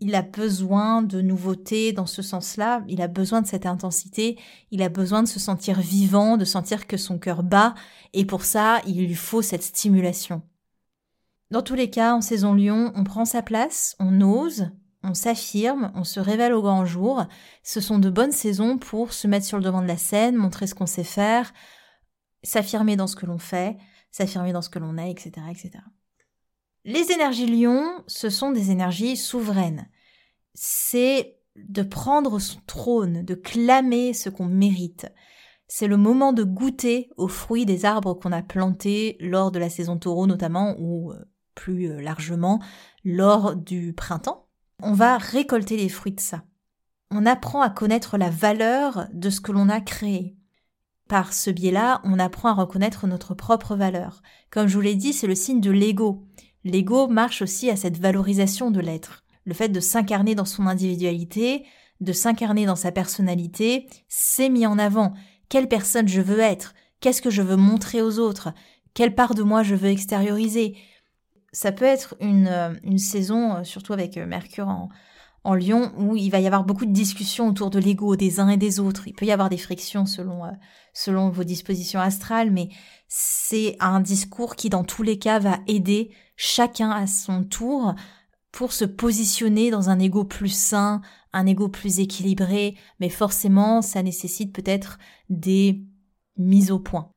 il 0.00 0.14
a 0.14 0.22
besoin 0.22 1.02
de 1.02 1.20
nouveautés 1.20 1.92
dans 1.92 2.06
ce 2.06 2.22
sens-là, 2.22 2.82
il 2.88 3.00
a 3.00 3.08
besoin 3.08 3.40
de 3.40 3.46
cette 3.46 3.66
intensité, 3.66 4.38
il 4.70 4.82
a 4.82 4.88
besoin 4.88 5.22
de 5.22 5.28
se 5.28 5.40
sentir 5.40 5.80
vivant, 5.80 6.36
de 6.36 6.44
sentir 6.44 6.86
que 6.86 6.96
son 6.96 7.18
cœur 7.18 7.42
bat, 7.42 7.74
et 8.12 8.24
pour 8.24 8.44
ça, 8.44 8.80
il 8.86 9.06
lui 9.06 9.14
faut 9.14 9.42
cette 9.42 9.62
stimulation. 9.62 10.42
Dans 11.50 11.62
tous 11.62 11.74
les 11.74 11.90
cas, 11.90 12.14
en 12.14 12.20
saison 12.20 12.54
lion, 12.54 12.92
on 12.94 13.04
prend 13.04 13.24
sa 13.24 13.40
place, 13.40 13.96
on 13.98 14.20
ose, 14.20 14.70
on 15.02 15.14
s'affirme, 15.14 15.92
on 15.94 16.04
se 16.04 16.18
révèle 16.18 16.52
au 16.52 16.62
grand 16.62 16.84
jour. 16.84 17.24
Ce 17.62 17.80
sont 17.80 17.98
de 17.98 18.10
bonnes 18.10 18.32
saisons 18.32 18.78
pour 18.78 19.12
se 19.12 19.28
mettre 19.28 19.46
sur 19.46 19.56
le 19.56 19.64
devant 19.64 19.82
de 19.82 19.86
la 19.86 19.96
scène, 19.96 20.34
montrer 20.34 20.66
ce 20.66 20.74
qu'on 20.74 20.86
sait 20.86 21.04
faire, 21.04 21.54
s'affirmer 22.42 22.96
dans 22.96 23.06
ce 23.06 23.16
que 23.16 23.26
l'on 23.26 23.38
fait, 23.38 23.76
s'affirmer 24.10 24.52
dans 24.52 24.62
ce 24.62 24.70
que 24.70 24.80
l'on 24.80 24.98
est, 24.98 25.10
etc., 25.10 25.30
etc. 25.50 25.70
Les 26.88 27.10
énergies 27.10 27.48
lions, 27.48 28.04
ce 28.06 28.30
sont 28.30 28.52
des 28.52 28.70
énergies 28.70 29.16
souveraines. 29.16 29.88
C'est 30.54 31.36
de 31.56 31.82
prendre 31.82 32.38
son 32.38 32.60
trône, 32.64 33.24
de 33.24 33.34
clamer 33.34 34.12
ce 34.12 34.30
qu'on 34.30 34.46
mérite. 34.46 35.08
c'est 35.66 35.88
le 35.88 35.96
moment 35.96 36.32
de 36.32 36.44
goûter 36.44 37.10
aux 37.16 37.26
fruits 37.26 37.66
des 37.66 37.84
arbres 37.84 38.14
qu'on 38.14 38.30
a 38.30 38.40
plantés 38.40 39.16
lors 39.18 39.50
de 39.50 39.58
la 39.58 39.68
saison 39.68 39.98
taureau 39.98 40.28
notamment, 40.28 40.76
ou 40.78 41.10
euh, 41.10 41.24
plus 41.56 41.90
euh, 41.90 42.00
largement 42.00 42.62
lors 43.04 43.56
du 43.56 43.92
printemps. 43.92 44.46
On 44.80 44.92
va 44.92 45.18
récolter 45.18 45.76
les 45.76 45.88
fruits 45.88 46.12
de 46.12 46.20
ça. 46.20 46.44
On 47.10 47.26
apprend 47.26 47.62
à 47.62 47.70
connaître 47.70 48.16
la 48.16 48.30
valeur 48.30 49.08
de 49.12 49.28
ce 49.28 49.40
que 49.40 49.50
l'on 49.50 49.68
a 49.68 49.80
créé. 49.80 50.36
Par 51.08 51.32
ce 51.32 51.50
biais-là, 51.50 52.00
on 52.04 52.20
apprend 52.20 52.50
à 52.50 52.54
reconnaître 52.54 53.08
notre 53.08 53.34
propre 53.34 53.74
valeur. 53.74 54.22
Comme 54.50 54.68
je 54.68 54.76
vous 54.76 54.82
l'ai 54.82 54.94
dit, 54.94 55.12
c'est 55.12 55.26
le 55.26 55.34
signe 55.34 55.60
de 55.60 55.72
l'ego. 55.72 56.28
L'ego 56.66 57.06
marche 57.06 57.42
aussi 57.42 57.70
à 57.70 57.76
cette 57.76 57.98
valorisation 57.98 58.72
de 58.72 58.80
l'être. 58.80 59.22
Le 59.44 59.54
fait 59.54 59.68
de 59.68 59.78
s'incarner 59.78 60.34
dans 60.34 60.44
son 60.44 60.66
individualité, 60.66 61.64
de 62.00 62.12
s'incarner 62.12 62.66
dans 62.66 62.74
sa 62.74 62.90
personnalité, 62.90 63.86
c'est 64.08 64.48
mis 64.48 64.66
en 64.66 64.76
avant. 64.76 65.14
Quelle 65.48 65.68
personne 65.68 66.08
je 66.08 66.20
veux 66.20 66.40
être? 66.40 66.74
Qu'est-ce 66.98 67.22
que 67.22 67.30
je 67.30 67.40
veux 67.40 67.54
montrer 67.54 68.02
aux 68.02 68.18
autres? 68.18 68.52
Quelle 68.94 69.14
part 69.14 69.36
de 69.36 69.44
moi 69.44 69.62
je 69.62 69.76
veux 69.76 69.90
extérioriser? 69.90 70.76
Ça 71.52 71.70
peut 71.70 71.84
être 71.84 72.16
une, 72.20 72.48
euh, 72.48 72.74
une 72.82 72.98
saison, 72.98 73.58
euh, 73.58 73.62
surtout 73.62 73.92
avec 73.92 74.16
euh, 74.16 74.26
Mercure 74.26 74.66
en, 74.66 74.88
en 75.46 75.54
Lyon, 75.54 75.92
où 75.96 76.16
il 76.16 76.30
va 76.30 76.40
y 76.40 76.46
avoir 76.46 76.64
beaucoup 76.64 76.86
de 76.86 76.92
discussions 76.92 77.48
autour 77.48 77.70
de 77.70 77.78
l'ego 77.78 78.16
des 78.16 78.40
uns 78.40 78.48
et 78.48 78.56
des 78.56 78.80
autres. 78.80 79.06
Il 79.06 79.14
peut 79.14 79.26
y 79.26 79.30
avoir 79.30 79.48
des 79.48 79.58
frictions 79.58 80.04
selon, 80.04 80.42
selon 80.92 81.30
vos 81.30 81.44
dispositions 81.44 82.00
astrales, 82.00 82.50
mais 82.50 82.68
c'est 83.06 83.76
un 83.78 84.00
discours 84.00 84.56
qui, 84.56 84.70
dans 84.70 84.82
tous 84.82 85.04
les 85.04 85.20
cas, 85.20 85.38
va 85.38 85.60
aider 85.68 86.10
chacun 86.34 86.90
à 86.90 87.06
son 87.06 87.44
tour 87.44 87.94
pour 88.50 88.72
se 88.72 88.84
positionner 88.84 89.70
dans 89.70 89.88
un 89.88 90.00
ego 90.00 90.24
plus 90.24 90.52
sain, 90.52 91.00
un 91.32 91.46
ego 91.46 91.68
plus 91.68 92.00
équilibré, 92.00 92.74
mais 92.98 93.08
forcément, 93.08 93.82
ça 93.82 94.02
nécessite 94.02 94.52
peut-être 94.52 94.98
des 95.30 95.84
mises 96.36 96.72
au 96.72 96.80
point. 96.80 97.10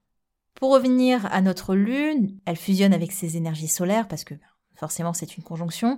Pour 0.54 0.72
revenir 0.72 1.26
à 1.32 1.42
notre 1.42 1.74
lune, 1.74 2.38
elle 2.46 2.58
fusionne 2.58 2.94
avec 2.94 3.12
ses 3.12 3.38
énergies 3.38 3.68
solaires 3.68 4.08
parce 4.08 4.24
que 4.24 4.36
forcément 4.80 5.14
c'est 5.14 5.38
une 5.38 5.44
conjonction, 5.44 5.98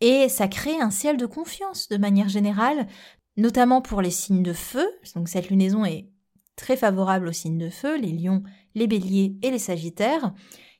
et 0.00 0.28
ça 0.28 0.48
crée 0.48 0.80
un 0.80 0.90
ciel 0.90 1.16
de 1.16 1.26
confiance 1.26 1.88
de 1.88 1.96
manière 1.96 2.28
générale, 2.28 2.86
notamment 3.36 3.82
pour 3.82 4.02
les 4.02 4.10
signes 4.10 4.42
de 4.42 4.52
feu. 4.52 4.88
Donc 5.14 5.28
cette 5.28 5.50
lunaison 5.50 5.84
est 5.84 6.08
très 6.56 6.76
favorable 6.76 7.28
aux 7.28 7.32
signes 7.32 7.58
de 7.58 7.70
feu, 7.70 7.98
les 7.98 8.12
lions, 8.12 8.42
les 8.74 8.86
béliers 8.86 9.36
et 9.42 9.50
les 9.50 9.58
sagittaires. 9.58 10.32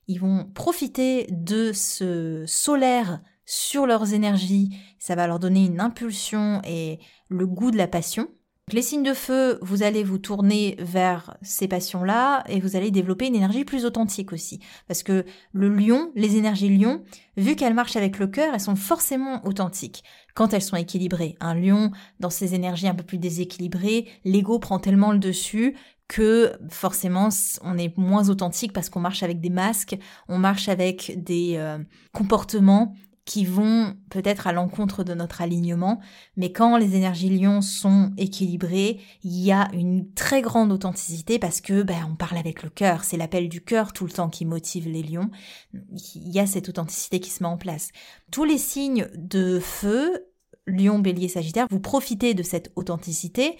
Ils 0.07 0.21
vont 0.21 0.45
profiter 0.55 1.27
de 1.31 1.73
ce 1.73 2.45
solaire 2.47 3.21
sur 3.47 3.87
leurs 3.87 4.15
énergies, 4.15 4.71
ça 4.99 5.17
va 5.17 5.27
leur 5.27 5.41
donner 5.41 5.67
une 5.67 5.81
impulsion 5.81 6.63
et 6.65 7.01
le 7.29 7.47
goût 7.47 7.73
de 7.73 7.77
la 7.77 7.89
passion. 7.89 8.29
Les 8.73 8.83
signes 8.83 9.03
de 9.03 9.15
feu, 9.15 9.59
vous 9.63 9.83
allez 9.83 10.05
vous 10.05 10.19
tourner 10.19 10.77
vers 10.79 11.37
ces 11.43 11.67
passions-là 11.67 12.45
et 12.49 12.61
vous 12.61 12.77
allez 12.77 12.93
développer 12.93 13.27
une 13.27 13.35
énergie 13.35 13.65
plus 13.65 13.85
authentique 13.85 14.33
aussi. 14.33 14.61
Parce 14.87 15.03
que 15.03 15.25
le 15.53 15.69
lion, 15.69 16.13
les 16.15 16.37
énergies 16.37 16.77
lion, 16.79 17.03
vu 17.37 17.57
qu'elles 17.57 17.75
marchent 17.75 17.97
avec 17.97 18.19
le 18.21 18.29
cœur, 18.29 18.55
elles 18.55 18.61
sont 18.61 18.77
forcément 18.77 19.45
authentiques 19.45 20.05
quand 20.35 20.55
elles 20.55 20.63
sont 20.63 20.77
équilibrées. 20.77 21.37
Un 21.41 21.55
lion, 21.55 21.91
dans 22.21 22.31
ses 22.31 22.55
énergies 22.55 22.87
un 22.87 22.95
peu 22.95 23.03
plus 23.03 23.19
déséquilibrées, 23.19 24.07
l'ego 24.25 24.61
prend 24.61 24.79
tellement 24.79 25.11
le 25.11 25.19
dessus 25.19 25.77
que 26.07 26.53
forcément 26.71 27.29
on 27.63 27.77
est 27.77 27.97
moins 27.97 28.31
authentique 28.31 28.73
parce 28.73 28.89
qu'on 28.89 29.01
marche 29.01 29.23
avec 29.23 29.41
des 29.41 29.51
masques, 29.51 29.97
on 30.29 30.39
marche 30.39 30.69
avec 30.69 31.15
des 31.17 31.55
euh, 31.57 31.79
comportements 32.13 32.95
qui 33.25 33.45
vont 33.45 33.97
peut-être 34.11 34.47
à 34.47 34.53
l'encontre 34.53 35.05
de 35.05 35.15
notre 35.15 35.41
alignement, 35.41 36.01
mais 36.37 36.53
quand 36.53 36.77
les 36.77 36.97
énergies 36.97 37.29
lions 37.29 37.61
sont 37.61 38.13
équilibrées, 38.17 39.01
il 39.23 39.39
y 39.39 39.53
a 39.53 39.69
une 39.73 40.13
très 40.15 40.43
grande 40.43 40.73
authenticité 40.73 41.39
parce 41.39 41.61
que 41.61 41.83
ben, 41.83 42.09
on 42.11 42.17
parle 42.17 42.39
avec 42.39 42.63
le 42.63 42.71
cœur, 42.71 43.05
c'est 43.05 43.17
l'appel 43.17 43.49
du 43.49 43.63
cœur 43.63 43.93
tout 43.93 44.05
le 44.05 44.13
temps 44.13 44.31
qui 44.31 44.47
motive 44.47 44.89
les 44.89 45.03
lions. 45.03 45.31
Il 45.73 46.33
y 46.33 46.41
a 46.41 46.47
cette 46.47 46.69
authenticité 46.69 47.21
qui 47.21 47.31
se 47.31 47.43
met 47.43 47.49
en 47.49 47.59
place. 47.59 47.91
Tous 48.33 48.45
les 48.45 48.59
signes 48.59 49.09
de 49.15 49.61
feu, 49.61 50.27
lion, 50.67 50.99
bélier, 50.99 51.29
sagittaire, 51.29 51.67
vous 51.71 51.81
profitez 51.81 52.35
de 52.35 52.43
cette 52.43 52.73
authenticité. 52.75 53.57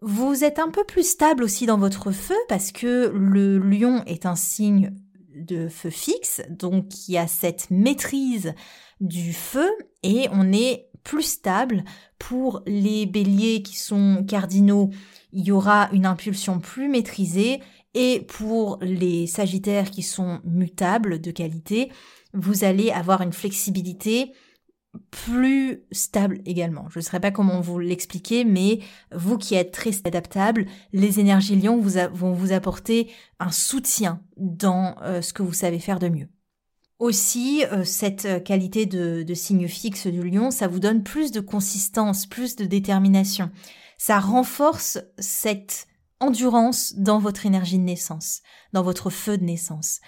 Vous 0.00 0.44
êtes 0.44 0.60
un 0.60 0.70
peu 0.70 0.84
plus 0.84 1.08
stable 1.08 1.42
aussi 1.42 1.66
dans 1.66 1.78
votre 1.78 2.12
feu 2.12 2.36
parce 2.48 2.70
que 2.70 3.12
le 3.12 3.58
lion 3.58 4.04
est 4.06 4.26
un 4.26 4.36
signe 4.36 4.94
de 5.38 5.68
feu 5.68 5.90
fixe, 5.90 6.42
donc 6.50 7.08
il 7.08 7.12
y 7.12 7.18
a 7.18 7.26
cette 7.26 7.70
maîtrise 7.70 8.54
du 9.00 9.32
feu 9.32 9.68
et 10.02 10.28
on 10.32 10.52
est 10.52 10.88
plus 11.04 11.22
stable. 11.22 11.84
Pour 12.18 12.62
les 12.66 13.06
béliers 13.06 13.62
qui 13.62 13.76
sont 13.76 14.24
cardinaux, 14.26 14.90
il 15.32 15.46
y 15.46 15.52
aura 15.52 15.88
une 15.92 16.06
impulsion 16.06 16.58
plus 16.58 16.88
maîtrisée 16.88 17.60
et 17.94 18.20
pour 18.28 18.78
les 18.80 19.26
sagittaires 19.26 19.90
qui 19.90 20.02
sont 20.02 20.40
mutables 20.44 21.20
de 21.20 21.30
qualité, 21.30 21.90
vous 22.34 22.64
allez 22.64 22.90
avoir 22.90 23.22
une 23.22 23.32
flexibilité 23.32 24.32
plus 25.10 25.84
stable 25.92 26.40
également. 26.46 26.88
Je 26.90 26.98
ne 26.98 27.04
saurais 27.04 27.20
pas 27.20 27.30
comment 27.30 27.60
vous 27.60 27.78
l'expliquer, 27.78 28.44
mais 28.44 28.80
vous 29.12 29.38
qui 29.38 29.54
êtes 29.54 29.72
très 29.72 29.90
adaptable, 30.04 30.66
les 30.92 31.20
énergies 31.20 31.56
lions 31.56 31.80
vont 31.80 32.32
vous 32.32 32.52
apporter 32.52 33.10
un 33.38 33.50
soutien 33.50 34.22
dans 34.36 34.96
euh, 35.02 35.22
ce 35.22 35.32
que 35.32 35.42
vous 35.42 35.52
savez 35.52 35.78
faire 35.78 35.98
de 35.98 36.08
mieux. 36.08 36.28
Aussi, 36.98 37.64
euh, 37.70 37.84
cette 37.84 38.42
qualité 38.44 38.86
de, 38.86 39.22
de 39.22 39.34
signe 39.34 39.68
fixe 39.68 40.06
du 40.06 40.28
lion, 40.28 40.50
ça 40.50 40.66
vous 40.66 40.80
donne 40.80 41.04
plus 41.04 41.30
de 41.30 41.40
consistance, 41.40 42.26
plus 42.26 42.56
de 42.56 42.64
détermination. 42.64 43.50
Ça 43.98 44.18
renforce 44.18 44.98
cette 45.18 45.86
endurance 46.20 46.94
dans 46.96 47.18
votre 47.18 47.46
énergie 47.46 47.78
de 47.78 47.84
naissance, 47.84 48.42
dans 48.72 48.82
votre 48.82 49.10
feu 49.10 49.38
de 49.38 49.44
naissance. 49.44 50.00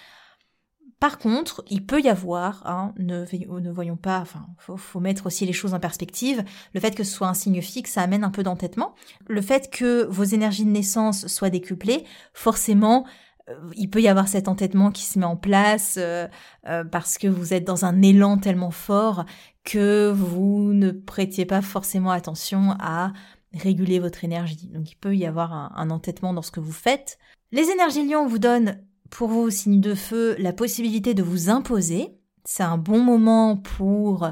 Par 1.01 1.17
contre, 1.17 1.63
il 1.67 1.83
peut 1.83 1.99
y 1.99 2.09
avoir, 2.09 2.61
hein, 2.67 2.93
ne, 2.99 3.25
ne, 3.59 3.71
voyons 3.71 3.97
pas, 3.97 4.19
enfin, 4.19 4.45
faut, 4.59 4.99
mettre 4.99 5.25
aussi 5.25 5.47
les 5.47 5.51
choses 5.51 5.73
en 5.73 5.79
perspective. 5.79 6.43
Le 6.75 6.79
fait 6.79 6.93
que 6.93 7.03
ce 7.03 7.11
soit 7.11 7.27
un 7.27 7.33
signe 7.33 7.59
fixe, 7.59 7.93
ça 7.93 8.03
amène 8.03 8.23
un 8.23 8.29
peu 8.29 8.43
d'entêtement. 8.43 8.93
Le 9.27 9.41
fait 9.41 9.71
que 9.71 10.05
vos 10.05 10.23
énergies 10.23 10.63
de 10.63 10.69
naissance 10.69 11.25
soient 11.25 11.49
décuplées, 11.49 12.03
forcément, 12.35 13.07
euh, 13.49 13.55
il 13.75 13.89
peut 13.89 13.99
y 13.99 14.07
avoir 14.07 14.27
cet 14.27 14.47
entêtement 14.47 14.91
qui 14.91 15.01
se 15.01 15.17
met 15.17 15.25
en 15.25 15.37
place 15.37 15.95
euh, 15.97 16.27
euh, 16.67 16.83
parce 16.83 17.17
que 17.17 17.27
vous 17.27 17.55
êtes 17.55 17.65
dans 17.65 17.83
un 17.83 18.03
élan 18.03 18.37
tellement 18.37 18.69
fort 18.69 19.25
que 19.63 20.11
vous 20.15 20.71
ne 20.71 20.91
prêtiez 20.91 21.47
pas 21.47 21.63
forcément 21.63 22.11
attention 22.11 22.75
à 22.79 23.11
réguler 23.55 23.97
votre 23.97 24.23
énergie. 24.23 24.67
Donc 24.67 24.91
il 24.91 24.97
peut 24.97 25.15
y 25.15 25.25
avoir 25.25 25.51
un, 25.51 25.71
un 25.75 25.89
entêtement 25.89 26.31
dans 26.31 26.43
ce 26.43 26.51
que 26.51 26.59
vous 26.59 26.71
faites. 26.71 27.17
Les 27.51 27.71
énergies 27.71 28.07
lions 28.07 28.27
vous 28.27 28.37
donnent 28.37 28.79
pour 29.11 29.27
vous, 29.27 29.49
signe 29.51 29.81
de 29.81 29.93
feu, 29.93 30.35
la 30.39 30.53
possibilité 30.53 31.13
de 31.13 31.21
vous 31.21 31.49
imposer. 31.49 32.17
C'est 32.43 32.63
un 32.63 32.77
bon 32.77 32.99
moment 32.99 33.57
pour 33.57 34.31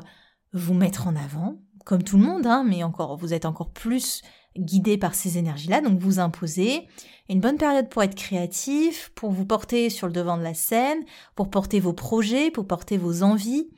vous 0.54 0.74
mettre 0.74 1.08
en 1.08 1.16
avant, 1.16 1.60
comme 1.86 2.02
tout 2.02 2.18
le 2.18 2.24
monde, 2.24 2.48
hein, 2.48 2.64
mais 2.68 2.84
encore, 2.84 3.18
vous 3.18 3.34
êtes 3.34 3.46
encore 3.46 3.72
plus 3.72 4.24
guidé 4.58 4.98
par 4.98 5.14
ces 5.14 5.38
énergies-là, 5.38 5.82
donc 5.82 6.00
vous 6.00 6.20
imposez. 6.20 6.88
Une 7.30 7.40
bonne 7.40 7.58
période 7.58 7.90
pour 7.90 8.02
être 8.02 8.16
créatif, 8.16 9.12
pour 9.14 9.32
vous 9.32 9.46
porter 9.46 9.90
sur 9.90 10.08
le 10.08 10.14
devant 10.14 10.38
de 10.38 10.44
la 10.44 10.56
scène, 10.56 11.04
pour 11.36 11.50
porter 11.50 11.80
vos 11.80 11.94
projets, 11.94 12.50
pour 12.50 12.66
porter 12.66 12.98
vos 12.98 13.22
envies. 13.22 13.70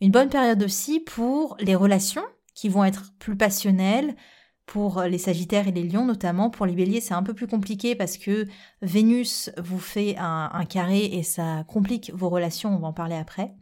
Une 0.00 0.10
bonne 0.10 0.28
période 0.28 0.62
aussi 0.62 1.00
pour 1.00 1.56
les 1.60 1.76
relations 1.76 2.24
qui 2.54 2.68
vont 2.68 2.84
être 2.84 3.12
plus 3.18 3.36
passionnelles, 3.36 4.16
pour 4.66 5.02
les 5.02 5.18
Sagittaires 5.18 5.68
et 5.68 5.72
les 5.72 5.84
Lions 5.84 6.04
notamment. 6.04 6.50
Pour 6.50 6.66
les 6.66 6.74
Béliers, 6.74 7.00
c'est 7.00 7.14
un 7.14 7.22
peu 7.22 7.34
plus 7.34 7.46
compliqué 7.46 7.94
parce 7.94 8.18
que 8.18 8.46
Vénus 8.82 9.50
vous 9.56 9.78
fait 9.78 10.16
un, 10.18 10.64
carré 10.68 11.04
et 11.04 11.22
ça 11.22 11.64
complique 11.68 12.10
vos 12.12 12.28
relations, 12.28 12.74
on 12.74 12.78
va 12.78 12.88
en 12.88 12.92
parler 12.92 13.16
après. 13.16 13.54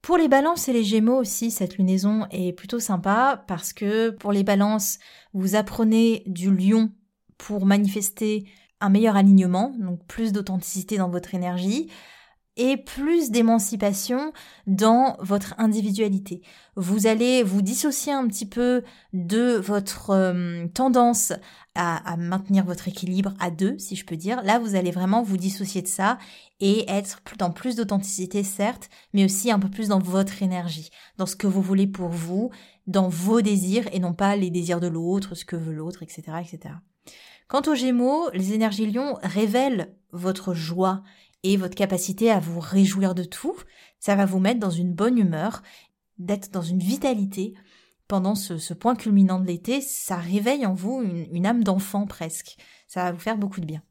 Pour 0.00 0.16
les 0.16 0.28
balances 0.28 0.68
et 0.68 0.72
les 0.72 0.84
gémeaux 0.84 1.18
aussi, 1.18 1.50
cette 1.50 1.76
lunaison 1.76 2.26
est 2.30 2.52
plutôt 2.52 2.78
sympa 2.78 3.42
parce 3.48 3.72
que 3.72 4.10
pour 4.10 4.32
les 4.32 4.44
balances, 4.44 4.98
vous 5.32 5.56
apprenez 5.56 6.22
du 6.26 6.54
lion 6.54 6.92
pour 7.38 7.66
manifester 7.66 8.46
un 8.80 8.90
meilleur 8.90 9.16
alignement, 9.16 9.74
donc 9.78 10.06
plus 10.06 10.32
d'authenticité 10.32 10.98
dans 10.98 11.08
votre 11.08 11.34
énergie 11.34 11.90
et 12.56 12.76
plus 12.76 13.30
d'émancipation 13.30 14.32
dans 14.66 15.16
votre 15.20 15.54
individualité. 15.58 16.42
Vous 16.76 17.06
allez 17.06 17.42
vous 17.42 17.62
dissocier 17.62 18.12
un 18.12 18.26
petit 18.28 18.46
peu 18.46 18.82
de 19.12 19.56
votre 19.56 20.10
euh, 20.10 20.66
tendance 20.68 21.32
à, 21.74 22.16
maintenir 22.16 22.64
votre 22.64 22.86
équilibre 22.86 23.34
à 23.40 23.50
deux, 23.50 23.76
si 23.78 23.96
je 23.96 24.06
peux 24.06 24.16
dire. 24.16 24.42
Là, 24.42 24.60
vous 24.60 24.76
allez 24.76 24.92
vraiment 24.92 25.22
vous 25.22 25.36
dissocier 25.36 25.82
de 25.82 25.88
ça 25.88 26.18
et 26.60 26.88
être 26.88 27.20
dans 27.36 27.50
plus 27.50 27.74
d'authenticité, 27.74 28.44
certes, 28.44 28.88
mais 29.12 29.24
aussi 29.24 29.50
un 29.50 29.58
peu 29.58 29.68
plus 29.68 29.88
dans 29.88 29.98
votre 29.98 30.42
énergie, 30.42 30.90
dans 31.16 31.26
ce 31.26 31.34
que 31.34 31.48
vous 31.48 31.62
voulez 31.62 31.88
pour 31.88 32.10
vous, 32.10 32.50
dans 32.86 33.08
vos 33.08 33.40
désirs 33.40 33.88
et 33.92 33.98
non 33.98 34.14
pas 34.14 34.36
les 34.36 34.50
désirs 34.50 34.78
de 34.78 34.86
l'autre, 34.86 35.34
ce 35.34 35.44
que 35.44 35.56
veut 35.56 35.74
l'autre, 35.74 36.04
etc., 36.04 36.22
etc. 36.40 36.74
Quant 37.48 37.62
aux 37.66 37.74
Gémeaux, 37.74 38.30
les 38.32 38.52
énergies 38.52 38.90
Lion 38.90 39.18
révèlent 39.22 39.94
votre 40.12 40.54
joie 40.54 41.02
et 41.44 41.56
votre 41.56 41.76
capacité 41.76 42.32
à 42.32 42.40
vous 42.40 42.58
réjouir 42.58 43.14
de 43.14 43.22
tout. 43.22 43.56
Ça 44.00 44.16
va 44.16 44.26
vous 44.26 44.40
mettre 44.40 44.58
dans 44.58 44.70
une 44.70 44.92
bonne 44.92 45.18
humeur, 45.18 45.62
d'être 46.18 46.50
dans 46.50 46.62
une 46.62 46.80
vitalité 46.80 47.54
pendant 48.08 48.34
ce, 48.34 48.74
point 48.74 48.94
culminant 48.94 49.40
de 49.40 49.46
l'été, 49.46 49.80
ça 49.80 50.16
réveille 50.16 50.66
en 50.66 50.74
vous 50.74 51.02
une, 51.02 51.46
âme 51.46 51.64
d'enfant 51.64 52.06
presque. 52.06 52.56
Ça 52.86 53.04
va 53.04 53.12
vous 53.12 53.18
faire 53.18 53.38
beaucoup 53.38 53.60
de 53.60 53.66
bien. 53.66 53.82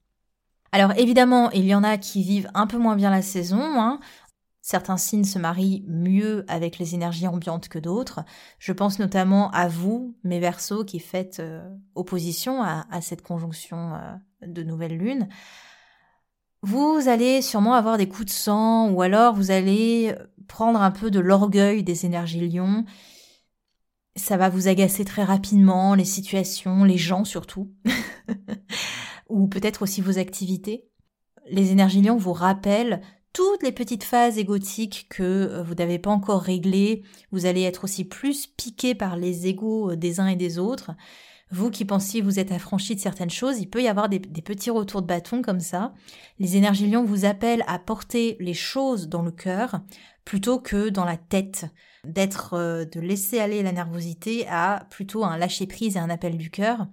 Alors 0.71 0.93
évidemment, 0.97 1.51
il 1.51 1.65
y 1.65 1.75
en 1.75 1.83
a 1.83 1.97
qui 1.97 2.23
vivent 2.23 2.49
un 2.53 2.67
peu 2.67 2.77
moins 2.77 2.95
bien 2.95 3.09
la 3.09 3.21
saison. 3.21 3.61
Hein. 3.61 3.99
Certains 4.61 4.97
signes 4.97 5.25
se 5.25 5.39
marient 5.39 5.83
mieux 5.87 6.45
avec 6.47 6.77
les 6.79 6.95
énergies 6.95 7.27
ambiantes 7.27 7.67
que 7.67 7.79
d'autres. 7.79 8.21
Je 8.59 8.71
pense 8.71 8.99
notamment 8.99 9.51
à 9.51 9.67
vous, 9.67 10.15
mes 10.23 10.39
Verseaux, 10.39 10.85
qui 10.85 10.99
faites 10.99 11.39
euh, 11.39 11.61
opposition 11.95 12.63
à, 12.63 13.01
cette 13.01 13.23
conjonction 13.23 13.95
euh, 13.95 14.47
de 14.47 14.63
nouvelle 14.63 14.97
lune. 14.97 15.27
Vous 16.63 17.09
allez 17.09 17.41
sûrement 17.41 17.73
avoir 17.73 17.97
des 17.97 18.07
coups 18.07 18.27
de 18.27 18.31
sang 18.31 18.89
ou 18.89 19.01
alors 19.01 19.35
vous 19.35 19.51
allez 19.51 20.15
prendre 20.47 20.81
un 20.81 20.91
peu 20.91 21.11
de 21.11 21.19
l'orgueil 21.19 21.83
des 21.83 22.05
énergies 22.05 22.47
lions. 22.47 22.85
Ça 24.15 24.37
va 24.37 24.47
vous 24.47 24.69
agacer 24.69 25.03
très 25.03 25.25
rapidement, 25.25 25.93
les 25.93 26.05
situations, 26.05 26.85
les 26.85 26.97
gens 26.97 27.25
surtout, 27.25 27.73
ou 29.29 29.47
peut-être 29.49 29.81
aussi 29.81 29.99
vos 29.99 30.17
activités. 30.17 30.87
Les 31.49 31.71
énergies 31.71 32.01
lions 32.01 32.15
vous 32.15 32.31
rappellent 32.31 33.01
toutes 33.33 33.61
les 33.61 33.73
petites 33.73 34.05
phases 34.05 34.37
égotiques 34.37 35.07
que 35.09 35.23
euh, 35.23 35.63
vous 35.63 35.75
n'avez 35.75 35.99
pas 35.99 36.11
encore 36.11 36.41
réglées. 36.41 37.03
Vous 37.31 37.45
allez 37.45 37.63
être 37.63 37.83
aussi 37.83 38.05
plus 38.05 38.47
piqué 38.47 38.95
par 38.95 39.17
les 39.17 39.47
égos 39.47 39.91
euh, 39.91 39.95
des 39.97 40.21
uns 40.21 40.27
et 40.27 40.37
des 40.37 40.59
autres. 40.59 40.91
Vous 41.53 41.69
qui 41.69 41.85
pensiez 41.85 42.21
vous 42.21 42.39
êtes 42.39 42.51
affranchi 42.51 42.95
de 42.95 42.99
certaines 42.99 43.29
choses, 43.29 43.59
il 43.59 43.69
peut 43.69 43.83
y 43.83 43.87
avoir 43.87 44.09
des, 44.09 44.19
petits 44.19 44.71
retours 44.71 45.03
de 45.03 45.07
bâton 45.07 45.43
comme 45.43 45.59
ça. 45.59 45.93
Les 46.39 46.57
énergies 46.57 46.89
lions 46.89 47.03
vous 47.03 47.25
appellent 47.25 47.63
à 47.67 47.77
porter 47.77 48.37
les 48.39 48.55
choses 48.55 49.07
dans 49.07 49.21
le 49.21 49.29
cœur 49.29 49.81
plutôt 50.25 50.57
que 50.57 50.89
dans 50.89 51.05
la 51.05 51.15
tête. 51.15 51.67
D'être, 52.05 52.55
euh, 52.55 52.85
de 52.85 52.99
laisser 52.99 53.39
aller 53.39 53.61
la 53.61 53.71
nervosité 53.71 54.47
à 54.49 54.87
plutôt 54.89 55.23
un 55.25 55.37
lâcher 55.37 55.67
prise 55.67 55.95
et 55.95 55.99
un 55.99 56.09
appel 56.09 56.37
du 56.37 56.49
cœur. 56.49 56.87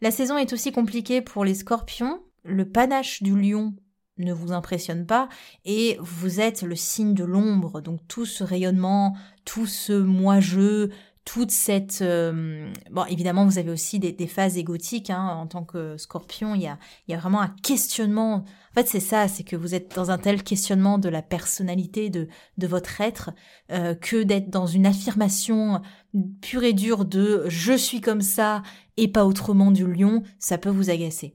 La 0.00 0.10
saison 0.10 0.36
est 0.36 0.52
aussi 0.52 0.72
compliquée 0.72 1.22
pour 1.22 1.44
les 1.44 1.54
scorpions. 1.54 2.20
Le 2.42 2.68
panache 2.68 3.22
du 3.22 3.38
lion 3.38 3.72
ne 4.18 4.32
vous 4.32 4.52
impressionne 4.52 5.06
pas 5.06 5.28
et 5.64 5.96
vous 6.00 6.40
êtes 6.40 6.62
le 6.62 6.74
signe 6.74 7.14
de 7.14 7.24
l'ombre, 7.24 7.80
donc 7.80 8.00
tout 8.08 8.26
ce 8.26 8.42
rayonnement, 8.42 9.16
tout 9.44 9.66
ce 9.66 9.92
moi-je, 9.92 10.90
toute 11.26 11.50
cette... 11.50 12.02
Euh, 12.02 12.72
bon, 12.90 13.04
évidemment, 13.06 13.44
vous 13.44 13.58
avez 13.58 13.70
aussi 13.70 13.98
des, 13.98 14.26
phases 14.28 14.56
égotiques 14.56 15.10
hein, 15.10 15.26
en 15.26 15.46
tant 15.46 15.64
que 15.64 15.96
scorpion, 15.98 16.54
il 16.54 16.62
y 16.62 16.66
a, 16.68 16.78
il 17.06 17.12
y 17.12 17.14
a 17.14 17.18
vraiment 17.18 17.42
un 17.42 17.54
questionnement. 17.62 18.36
En 18.36 18.74
fait, 18.74 18.86
c'est 18.86 19.00
ça, 19.00 19.26
c'est 19.26 19.42
que 19.42 19.56
vous 19.56 19.74
êtes 19.74 19.94
dans 19.96 20.12
un 20.12 20.18
tel 20.18 20.44
questionnement 20.44 20.98
de 20.98 21.08
la 21.08 21.22
personnalité 21.22 22.10
de, 22.10 22.28
de 22.58 22.66
votre 22.68 23.00
être 23.00 23.32
euh, 23.72 23.96
que 23.96 24.22
d'être 24.22 24.50
dans 24.50 24.66
une 24.66 24.86
affirmation 24.86 25.82
pure 26.40 26.62
et 26.62 26.72
dure 26.72 27.04
de 27.04 27.44
je 27.48 27.76
suis 27.76 28.00
comme 28.00 28.22
ça 28.22 28.62
et 28.96 29.08
pas 29.08 29.26
autrement 29.26 29.72
du 29.72 29.84
lion, 29.92 30.22
ça 30.38 30.58
peut 30.58 30.70
vous 30.70 30.90
agacer. 30.90 31.34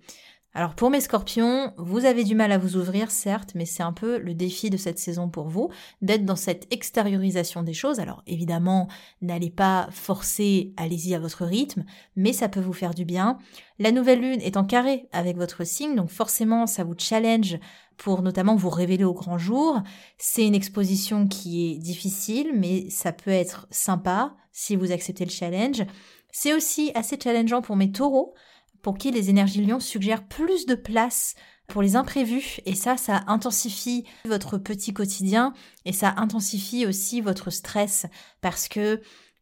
Alors 0.54 0.76
pour 0.76 0.90
mes 0.90 1.00
scorpions, 1.00 1.72
vous 1.78 2.04
avez 2.04 2.26
du 2.26 2.36
mal 2.36 2.52
à 2.52 2.58
vous 2.58 2.76
ouvrir, 2.76 3.10
certes, 3.10 3.52
mais 3.56 3.64
c'est 3.64 3.84
un 3.84 3.94
peu 3.94 4.18
le 4.20 4.34
défi 4.34 4.70
de 4.70 4.76
cette 4.76 5.00
saison 5.00 5.30
pour 5.30 5.48
vous, 5.48 5.70
d'être 6.02 6.26
dans 6.26 6.36
cette 6.36 6.68
extériorisation 6.74 7.64
des 7.64 7.74
choses. 7.74 8.02
Alors 8.02 8.22
évidemment, 8.28 8.90
n'allez 9.22 9.50
pas 9.50 9.88
forcer, 9.92 10.74
allez-y 10.76 11.16
à 11.16 11.20
votre 11.20 11.46
rythme, 11.46 11.86
mais 12.18 12.34
ça 12.34 12.50
peut 12.50 12.60
vous 12.60 12.74
faire 12.74 12.94
du 12.94 13.06
bien. 13.06 13.38
La 13.80 13.94
nouvelle 13.94 14.20
lune 14.20 14.42
est 14.42 14.58
en 14.58 14.66
carré 14.66 15.08
avec 15.14 15.38
votre 15.38 15.64
signe, 15.64 15.96
donc 15.96 16.10
forcément 16.10 16.68
ça 16.68 16.84
vous 16.84 16.96
challenge 16.98 17.58
pour 17.96 18.22
notamment 18.22 18.58
vous 18.58 18.70
révéler 18.70 19.06
au 19.06 19.14
grand 19.14 19.38
jour. 19.38 19.82
C'est 20.18 20.46
une 20.46 20.56
exposition 20.56 21.30
qui 21.30 21.72
est 21.72 21.78
difficile, 21.78 22.52
mais 22.56 22.90
ça 22.90 23.14
peut 23.14 23.32
être 23.32 23.68
sympa 23.72 24.36
si 24.52 24.76
vous 24.76 24.92
acceptez 24.92 25.24
le 25.24 25.32
challenge. 25.32 25.86
C'est 26.30 26.54
aussi 26.54 26.92
assez 26.94 27.18
challengeant 27.18 27.62
pour 27.62 27.78
mes 27.78 27.94
taureaux 27.94 28.34
pour 28.82 28.98
qui 28.98 29.12
les 29.12 29.30
énergies 29.30 29.66
lions 29.66 29.80
suggèrent 29.80 30.28
plus 30.28 30.66
de 30.66 30.76
place 30.76 31.36
pour 31.68 31.82
les 31.82 31.96
imprévus 31.96 32.60
et 32.66 32.76
ça, 32.76 32.98
ça 32.98 33.24
intensifie 33.28 34.06
votre 34.26 34.58
petit 34.58 34.94
quotidien 34.94 35.54
et 35.86 35.94
ça 35.94 36.14
intensifie 36.18 36.86
aussi 36.86 37.22
votre 37.22 37.50
stress 37.50 38.06
parce 38.42 38.68
que 38.68 39.02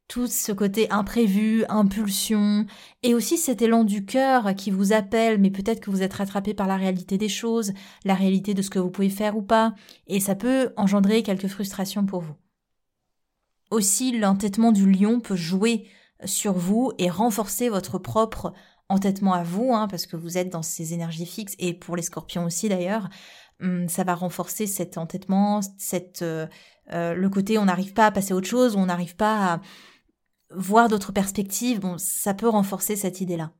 tout 0.09 0.27
ce 0.27 0.51
côté 0.51 0.89
imprévu, 0.91 1.63
impulsion, 1.69 2.65
et 3.03 3.13
aussi 3.13 3.37
cet 3.37 3.61
élan 3.61 3.83
du 3.83 4.05
cœur 4.05 4.55
qui 4.55 4.71
vous 4.71 4.91
appelle, 4.91 5.39
mais 5.39 5.51
peut-être 5.51 5.79
que 5.79 5.91
vous 5.91 6.01
êtes 6.01 6.15
rattrapé 6.15 6.55
par 6.55 6.67
la 6.67 6.77
réalité 6.77 7.19
des 7.19 7.29
choses, 7.29 7.73
la 8.05 8.15
réalité 8.15 8.55
de 8.55 8.63
ce 8.63 8.71
que 8.71 8.79
vous 8.79 8.89
pouvez 8.89 9.09
faire 9.09 9.37
ou 9.37 9.43
pas, 9.43 9.75
et 10.07 10.19
ça 10.19 10.33
peut 10.33 10.73
engendrer 10.77 11.21
quelques 11.21 11.47
frustrations 11.47 12.07
pour 12.07 12.21
vous. 12.21 12.33
Aussi, 13.69 14.17
l'entêtement 14.17 14.71
du 14.71 14.91
lion 14.91 15.19
peut 15.19 15.35
jouer 15.35 15.87
sur 16.25 16.53
vous 16.53 16.91
et 16.97 17.11
renforcer 17.11 17.69
votre 17.69 17.99
propre 17.99 18.53
entêtement 18.89 19.33
à 19.33 19.43
vous, 19.43 19.73
hein, 19.73 19.87
parce 19.87 20.05
que 20.05 20.17
vous 20.17 20.37
êtes 20.37 20.49
dans 20.49 20.63
ces 20.63 20.93
énergies 20.93 21.25
fixes, 21.25 21.55
et 21.59 21.73
pour 21.73 21.95
les 21.95 22.01
scorpions 22.01 22.45
aussi 22.45 22.69
d'ailleurs, 22.69 23.09
hum, 23.61 23.87
ça 23.87 24.03
va 24.03 24.15
renforcer 24.15 24.67
cet 24.67 24.97
entêtement, 24.97 25.61
cette, 25.77 26.21
euh, 26.23 26.47
euh, 26.91 27.13
le 27.13 27.29
côté 27.29 27.57
on 27.57 27.65
n'arrive 27.65 27.93
pas 27.93 28.07
à 28.07 28.11
passer 28.11 28.33
à 28.33 28.35
autre 28.35 28.47
chose, 28.47 28.75
on 28.75 28.87
n'arrive 28.87 29.15
pas 29.15 29.53
à 29.53 29.61
voir 30.55 30.89
d'autres 30.89 31.11
perspectives, 31.11 31.79
bon, 31.79 31.97
ça 31.97 32.33
peut 32.33 32.49
renforcer 32.49 32.95
cette 32.95 33.21
idée-là. 33.21 33.51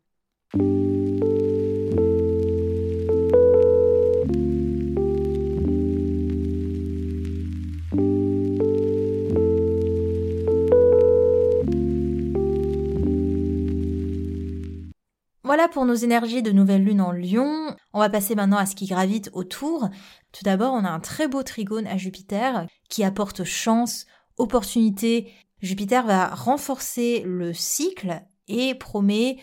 Pour 15.69 15.85
nos 15.85 15.95
énergies 15.95 16.41
de 16.41 16.51
nouvelle 16.51 16.83
lune 16.83 17.01
en 17.01 17.11
lion. 17.11 17.75
On 17.93 17.99
va 17.99 18.09
passer 18.09 18.35
maintenant 18.35 18.57
à 18.57 18.65
ce 18.65 18.75
qui 18.75 18.87
gravite 18.87 19.29
autour. 19.33 19.89
Tout 20.31 20.43
d'abord, 20.43 20.73
on 20.73 20.83
a 20.83 20.89
un 20.89 20.99
très 20.99 21.27
beau 21.27 21.43
trigone 21.43 21.87
à 21.87 21.97
Jupiter 21.97 22.65
qui 22.89 23.03
apporte 23.03 23.43
chance, 23.43 24.05
opportunité. 24.37 25.31
Jupiter 25.61 26.05
va 26.05 26.27
renforcer 26.27 27.23
le 27.25 27.53
cycle 27.53 28.21
et 28.47 28.75
promet 28.75 29.37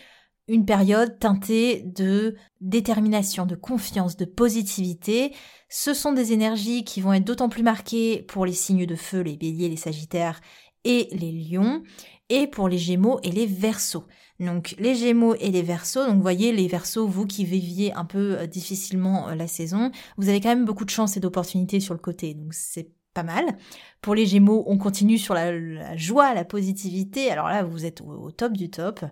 une 0.47 0.65
période 0.65 1.19
teintée 1.19 1.83
de 1.83 2.35
détermination, 2.61 3.45
de 3.45 3.55
confiance, 3.55 4.15
de 4.15 4.25
positivité. 4.25 5.33
Ce 5.69 5.93
sont 5.93 6.13
des 6.13 6.31
énergies 6.31 6.85
qui 6.85 7.01
vont 7.01 7.13
être 7.13 7.25
d'autant 7.25 7.49
plus 7.49 7.63
marquées 7.63 8.23
pour 8.23 8.45
les 8.45 8.53
signes 8.53 8.85
de 8.85 8.95
feu, 8.95 9.19
les 9.21 9.35
béliers, 9.35 9.69
les 9.69 9.75
sagittaires 9.75 10.39
et 10.87 11.09
les 11.11 11.31
lions, 11.31 11.83
et 12.29 12.47
pour 12.47 12.69
les 12.69 12.77
gémeaux 12.77 13.19
et 13.21 13.31
les 13.31 13.45
versos. 13.45 14.05
Donc 14.39 14.75
les 14.77 14.93
Gémeaux 14.93 15.33
et 15.35 15.49
les 15.49 15.63
Verseaux, 15.63 16.05
donc 16.05 16.21
voyez 16.21 16.51
les 16.51 16.67
Verseaux, 16.67 17.07
vous 17.07 17.25
qui 17.25 17.43
viviez 17.43 17.93
un 17.93 18.05
peu 18.05 18.37
euh, 18.37 18.45
difficilement 18.45 19.29
euh, 19.29 19.35
la 19.35 19.47
saison, 19.47 19.91
vous 20.17 20.29
avez 20.29 20.41
quand 20.41 20.49
même 20.49 20.65
beaucoup 20.65 20.85
de 20.85 20.91
chance 20.91 21.17
et 21.17 21.19
d'opportunités 21.19 21.79
sur 21.79 21.95
le 21.95 21.99
côté, 21.99 22.35
donc 22.35 22.53
c'est 22.53 22.91
pas 23.15 23.23
mal. 23.23 23.57
Pour 23.99 24.13
les 24.13 24.27
Gémeaux, 24.27 24.63
on 24.67 24.77
continue 24.77 25.17
sur 25.17 25.33
la, 25.33 25.97
joie, 25.97 26.35
la 26.35 26.45
positivité, 26.45 27.31
alors 27.31 27.47
là 27.47 27.63
vous 27.63 27.85
êtes 27.85 28.01
au, 28.01 28.29
top 28.29 28.53
du 28.53 28.69
top. 28.69 29.03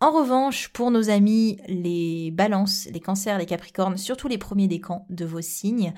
En 0.00 0.10
revanche, 0.10 0.68
pour 0.68 0.90
nos 0.90 1.08
amis 1.08 1.58
les 1.66 2.30
balances, 2.30 2.88
les 2.92 3.00
cancers, 3.00 3.38
les 3.38 3.46
capricornes, 3.46 3.96
surtout 3.96 4.28
les 4.28 4.36
premiers 4.36 4.68
décans 4.68 5.06
de 5.08 5.24
vos 5.24 5.40
signes, 5.40 5.94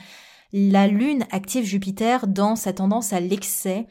la 0.52 0.86
Lune 0.86 1.26
active 1.32 1.64
Jupiter 1.64 2.28
dans 2.28 2.54
sa 2.54 2.72
tendance 2.72 3.12
à 3.12 3.18
l'excès, 3.18 3.88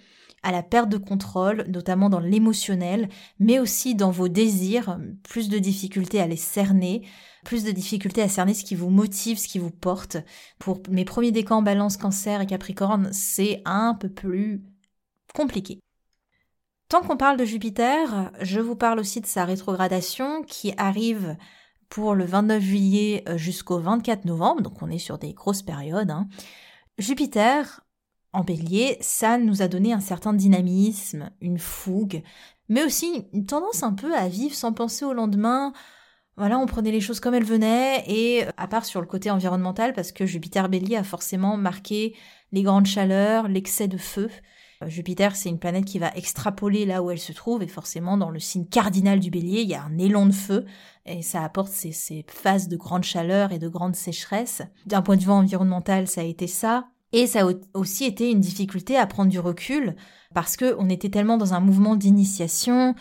à 0.48 0.54
la 0.54 0.64
perte 0.64 0.88
de 0.88 0.96
contrôle, 0.96 1.66
notamment 1.68 2.10
dans 2.10 2.22
l'émotionnel, 2.22 3.10
mais 3.38 3.60
aussi 3.60 3.96
dans 3.96 4.12
vos 4.12 4.30
désirs, 4.30 4.98
plus 5.24 5.50
de 5.50 5.60
difficultés 5.60 6.22
à 6.22 6.28
les 6.28 6.38
cerner, 6.38 7.06
plus 7.44 7.66
de 7.66 7.72
difficultés 7.72 8.22
à 8.22 8.30
cerner 8.30 8.54
ce 8.54 8.64
qui 8.64 8.74
vous 8.74 8.90
motive, 8.90 9.38
ce 9.38 9.50
qui 9.50 9.60
vous 9.60 9.72
porte. 9.72 10.16
Pour 10.58 10.82
mes 10.90 11.04
premiers 11.04 11.34
décans 11.34 11.62
balance, 11.62 11.98
cancer 11.98 12.40
et 12.40 12.46
capricorne, 12.46 13.10
c'est 13.12 13.62
un 13.66 13.94
peu 13.94 14.08
plus 14.08 14.64
compliqué. 15.36 15.82
Tant 16.88 17.02
qu'on 17.02 17.18
parle 17.18 17.36
de 17.36 17.44
Jupiter, 17.44 18.32
je 18.40 18.62
vous 18.62 18.78
parle 18.78 19.00
aussi 19.02 19.20
de 19.20 19.26
sa 19.26 19.44
rétrogradation 19.44 20.44
qui 20.44 20.74
arrive 20.78 21.36
pour 21.90 22.16
le 22.16 22.24
29 22.24 22.64
juillet 22.64 23.26
euh, 23.28 23.38
jusqu'au 23.38 23.80
24 23.80 24.24
novembre, 24.24 24.62
donc 24.62 24.82
on 24.82 24.90
est 24.90 24.98
sur 24.98 25.18
des 25.18 25.34
grosses 25.34 25.62
périodes. 25.62 26.10
Hein. 26.10 26.30
Jupiter, 26.98 27.82
en 28.38 28.44
bélier, 28.44 28.98
ça 29.02 29.40
nous 29.40 29.64
a 29.64 29.68
donné 29.68 29.94
un 29.94 30.00
certain 30.00 30.32
dynamisme, 30.32 31.32
une 31.42 31.58
fougue, 31.58 32.22
mais 32.70 32.84
aussi 32.84 33.26
une 33.34 33.48
tendance 33.48 33.82
un 33.82 33.94
peu 33.94 34.16
à 34.16 34.28
vivre 34.28 34.54
sans 34.54 34.74
penser 34.74 35.06
au 35.06 35.14
lendemain. 35.14 35.74
Voilà, 36.36 36.60
on 36.60 36.68
prenait 36.68 36.92
les 36.92 37.02
choses 37.02 37.20
comme 37.20 37.34
elles 37.34 37.44
venaient, 37.44 38.04
et 38.06 38.46
à 38.58 38.68
part 38.68 38.86
sur 38.86 39.02
le 39.02 39.08
côté 39.08 39.32
environnemental, 39.32 39.94
parce 39.94 40.12
que 40.12 40.28
Jupiter 40.28 40.70
bélier 40.70 40.98
a 40.98 41.04
forcément 41.04 41.58
marqué 41.58 42.16
les 42.52 42.62
grandes 42.62 42.86
chaleurs, 42.86 43.48
l'excès 43.48 43.88
de 43.88 43.98
feu. 43.98 44.30
Euh, 44.84 44.88
Jupiter, 44.88 45.36
c'est 45.36 45.50
une 45.50 45.58
planète 45.58 45.86
qui 45.86 45.98
va 45.98 46.12
extrapoler 46.14 46.86
là 46.86 47.02
où 47.02 47.10
elle 47.10 47.18
se 47.18 47.34
trouve, 47.34 47.64
et 47.64 47.68
forcément, 47.68 48.18
dans 48.18 48.30
le 48.30 48.40
signe 48.40 48.68
cardinal 48.68 49.20
du 49.20 49.32
bélier, 49.32 49.62
il 49.62 49.70
y 49.70 49.74
a 49.74 49.82
un 49.82 49.98
élan 49.98 50.28
de 50.28 50.32
feu, 50.32 50.66
et 51.08 51.24
ça 51.24 51.44
apporte 51.44 51.72
ces, 51.72 51.92
ces 51.92 52.24
phases 52.28 52.68
de 52.68 52.78
grande 52.78 53.04
chaleur 53.04 53.52
et 53.52 53.58
de 53.58 53.68
grande 53.68 53.96
sécheresse. 53.96 54.62
D'un 54.86 55.02
point 55.02 55.18
de 55.18 55.24
vue 55.24 55.32
environnemental, 55.32 56.08
ça 56.08 56.22
a 56.22 56.26
été 56.26 56.46
ça. 56.46 56.88
Et 57.14 57.26
ça 57.26 57.48
a 57.48 57.52
aussi 57.74 58.06
été 58.06 58.32
une 58.32 58.42
difficulté 58.42 58.98
à 58.98 59.08
prendre 59.08 59.32
du 59.32 59.40
recul 59.40 59.96
parce 60.34 60.58
que 60.58 60.76
on 60.78 60.90
était 60.90 61.10
tellement 61.10 61.38
dans 61.38 61.54
un 61.54 61.62
mouvement 61.62 61.96
d'initiation, 61.96 62.96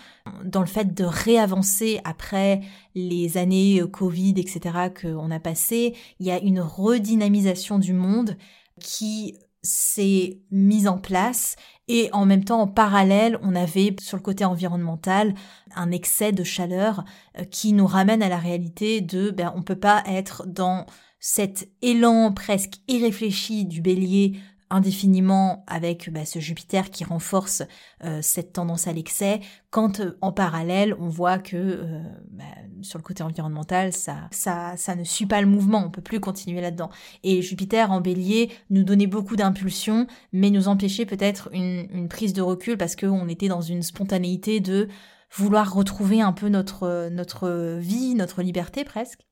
dans 0.45 0.61
le 0.61 0.66
fait 0.66 0.95
de 0.95 1.05
réavancer 1.05 2.01
après 2.05 2.61
les 2.95 3.37
années 3.37 3.81
euh, 3.81 3.88
Covid, 3.88 4.35
etc. 4.37 4.90
qu'on 5.01 5.31
a 5.31 5.40
passé. 5.40 5.95
Il 6.21 6.27
y 6.27 6.31
a 6.31 6.40
une 6.40 6.61
redynamisation 6.61 7.79
du 7.79 7.92
monde 7.92 8.37
qui 8.81 9.35
s'est 9.62 10.38
mise 10.53 10.87
en 10.87 10.99
place 10.99 11.57
et 11.88 12.09
en 12.12 12.25
même 12.25 12.45
temps 12.45 12.61
en 12.61 12.66
parallèle 12.69 13.37
on 13.42 13.57
avait 13.57 13.97
sur 14.01 14.16
le 14.16 14.23
côté 14.23 14.45
environnemental 14.45 15.35
un 15.75 15.90
excès 15.90 16.31
de 16.31 16.45
chaleur 16.45 17.05
euh, 17.38 17.45
qui 17.45 17.73
nous 17.73 17.87
ramène 17.87 18.23
à 18.23 18.29
la 18.29 18.38
réalité 18.38 19.01
de 19.01 19.31
ben 19.31 19.53
on 19.57 19.62
peut 19.62 19.79
pas 19.79 20.05
être 20.07 20.47
dans 20.47 20.87
cet 21.29 21.69
élan 21.83 22.33
presque 22.33 22.75
irréfléchi 22.87 23.65
du 23.65 23.81
bélier 23.81 24.39
indéfiniment 24.71 25.65
avec 25.67 26.09
bah, 26.12 26.25
ce 26.25 26.39
Jupiter 26.39 26.89
qui 26.93 27.03
renforce 27.03 27.65
euh, 28.05 28.21
cette 28.23 28.53
tendance 28.53 28.87
à 28.87 28.93
l'excès, 28.93 29.41
quand 29.71 29.99
euh, 29.99 30.17
en 30.21 30.31
parallèle 30.31 30.95
on 31.01 31.09
voit 31.09 31.39
que 31.39 31.57
euh, 31.57 32.01
bah, 32.31 32.45
sur 32.81 33.01
le 33.01 33.03
côté 33.03 33.25
environnemental 33.25 33.93
ça, 33.93 34.29
ça, 34.31 34.77
ça 34.77 34.95
ne 34.95 35.03
suit 35.03 35.27
pas 35.27 35.41
le 35.41 35.49
mouvement, 35.49 35.83
on 35.85 35.91
peut 35.91 36.01
plus 36.01 36.21
continuer 36.21 36.61
là-dedans. 36.61 36.91
Et 37.25 37.43
Jupiter 37.43 37.91
en 37.91 38.01
bélier 38.01 38.53
nous 38.71 38.85
donnait 38.85 39.09
beaucoup 39.09 39.35
d'impulsions, 39.35 40.07
mais 40.33 40.51
nous 40.51 40.69
empêchait 40.69 41.07
peut-être 41.07 41.49
une, 41.53 41.89
une, 41.93 42.09
prise 42.09 42.35
de 42.35 42.43
recul 42.43 42.79
parce 42.79 42.95
qu'on 42.95 43.27
était 43.27 43.49
dans 43.49 43.62
une 43.62 43.83
spontanéité 43.83 44.61
de 44.61 44.87
vouloir 45.35 45.75
retrouver 45.75 46.21
un 46.21 46.33
peu 46.33 46.49
notre, 46.49 47.09
notre 47.09 47.79
vie, 47.81 48.15
notre 48.15 48.43
liberté 48.43 48.85
presque. 48.85 49.27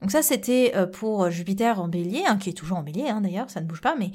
Donc 0.00 0.10
ça, 0.10 0.22
c'était 0.22 0.72
euh, 0.74 0.86
pour 0.86 1.30
Jupiter 1.30 1.80
en 1.80 1.88
bélier, 1.88 2.24
hein, 2.26 2.36
qui 2.36 2.50
est 2.50 2.54
toujours 2.54 2.78
en 2.78 2.82
bélier 2.82 3.08
hein, 3.08 3.20
d'ailleurs, 3.20 3.50
ça 3.50 3.60
ne 3.60 3.66
bouge 3.66 3.80
pas, 3.80 3.96
mais 3.96 4.12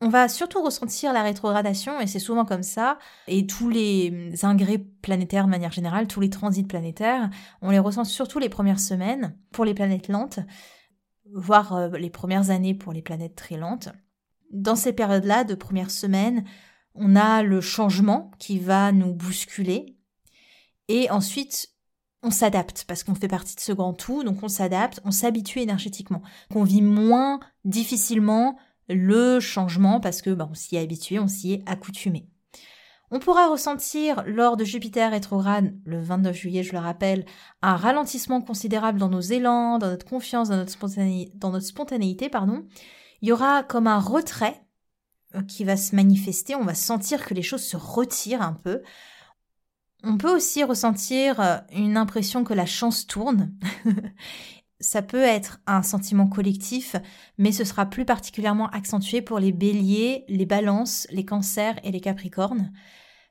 on 0.00 0.08
va 0.08 0.28
surtout 0.28 0.62
ressentir 0.62 1.12
la 1.14 1.22
rétrogradation, 1.22 1.98
et 1.98 2.06
c'est 2.06 2.18
souvent 2.18 2.44
comme 2.44 2.62
ça, 2.62 2.98
et 3.26 3.46
tous 3.46 3.70
les 3.70 4.44
ingrès 4.44 4.78
planétaires 4.78 5.46
de 5.46 5.50
manière 5.50 5.72
générale, 5.72 6.06
tous 6.06 6.20
les 6.20 6.28
transits 6.28 6.64
planétaires, 6.64 7.30
on 7.62 7.70
les 7.70 7.78
ressent 7.78 8.04
surtout 8.04 8.38
les 8.38 8.50
premières 8.50 8.80
semaines 8.80 9.34
pour 9.50 9.64
les 9.64 9.72
planètes 9.72 10.08
lentes, 10.08 10.40
voire 11.32 11.72
euh, 11.74 11.88
les 11.90 12.10
premières 12.10 12.50
années 12.50 12.74
pour 12.74 12.92
les 12.92 13.00
planètes 13.00 13.34
très 13.34 13.56
lentes. 13.56 13.88
Dans 14.50 14.76
ces 14.76 14.92
périodes-là, 14.92 15.44
de 15.44 15.54
premières 15.54 15.90
semaines, 15.90 16.44
on 16.94 17.16
a 17.16 17.42
le 17.42 17.62
changement 17.62 18.30
qui 18.38 18.58
va 18.58 18.92
nous 18.92 19.14
bousculer, 19.14 19.96
et 20.88 21.10
ensuite 21.10 21.73
on 22.24 22.30
s'adapte 22.30 22.84
parce 22.88 23.04
qu'on 23.04 23.14
fait 23.14 23.28
partie 23.28 23.54
de 23.54 23.60
ce 23.60 23.72
grand 23.72 23.92
tout, 23.92 24.24
donc 24.24 24.42
on 24.42 24.48
s'adapte, 24.48 25.00
on 25.04 25.10
s'habitue 25.10 25.60
énergétiquement, 25.60 26.22
qu'on 26.52 26.64
vit 26.64 26.82
moins 26.82 27.40
difficilement 27.64 28.56
le 28.88 29.40
changement 29.40 30.00
parce 30.00 30.22
que 30.22 30.30
bah, 30.30 30.48
on 30.50 30.54
s'y 30.54 30.76
est 30.76 30.80
habitué, 30.80 31.18
on 31.18 31.28
s'y 31.28 31.52
est 31.52 31.62
accoutumé. 31.66 32.28
On 33.10 33.18
pourra 33.18 33.48
ressentir 33.48 34.24
lors 34.26 34.56
de 34.56 34.64
Jupiter 34.64 35.10
rétrograde, 35.10 35.76
le 35.84 36.00
29 36.00 36.34
juillet, 36.34 36.62
je 36.62 36.72
le 36.72 36.78
rappelle, 36.78 37.24
un 37.62 37.76
ralentissement 37.76 38.40
considérable 38.40 38.98
dans 38.98 39.10
nos 39.10 39.20
élans, 39.20 39.78
dans 39.78 39.88
notre 39.88 40.06
confiance, 40.06 40.48
dans 40.48 40.56
notre, 40.56 40.72
spontanéité, 40.72 41.32
dans 41.36 41.50
notre 41.50 41.66
spontanéité. 41.66 42.28
Pardon. 42.28 42.64
Il 43.22 43.28
y 43.28 43.32
aura 43.32 43.62
comme 43.62 43.86
un 43.86 44.00
retrait 44.00 44.64
euh, 45.34 45.42
qui 45.42 45.64
va 45.64 45.76
se 45.76 45.94
manifester, 45.94 46.54
on 46.54 46.64
va 46.64 46.74
sentir 46.74 47.24
que 47.24 47.34
les 47.34 47.42
choses 47.42 47.62
se 47.62 47.76
retirent 47.76 48.42
un 48.42 48.54
peu. 48.54 48.82
On 50.06 50.18
peut 50.18 50.34
aussi 50.34 50.62
ressentir 50.64 51.40
euh, 51.40 51.56
une 51.72 51.96
impression 51.96 52.44
que 52.44 52.52
la 52.52 52.66
chance 52.66 53.06
tourne. 53.06 53.54
Ça 54.80 55.00
peut 55.00 55.22
être 55.22 55.60
un 55.66 55.82
sentiment 55.82 56.26
collectif, 56.26 56.94
mais 57.38 57.52
ce 57.52 57.64
sera 57.64 57.86
plus 57.86 58.04
particulièrement 58.04 58.68
accentué 58.68 59.22
pour 59.22 59.38
les 59.38 59.52
béliers, 59.52 60.24
les 60.28 60.44
balances, 60.44 61.06
les 61.10 61.24
cancers 61.24 61.78
et 61.84 61.90
les 61.90 62.00
capricornes. 62.00 62.70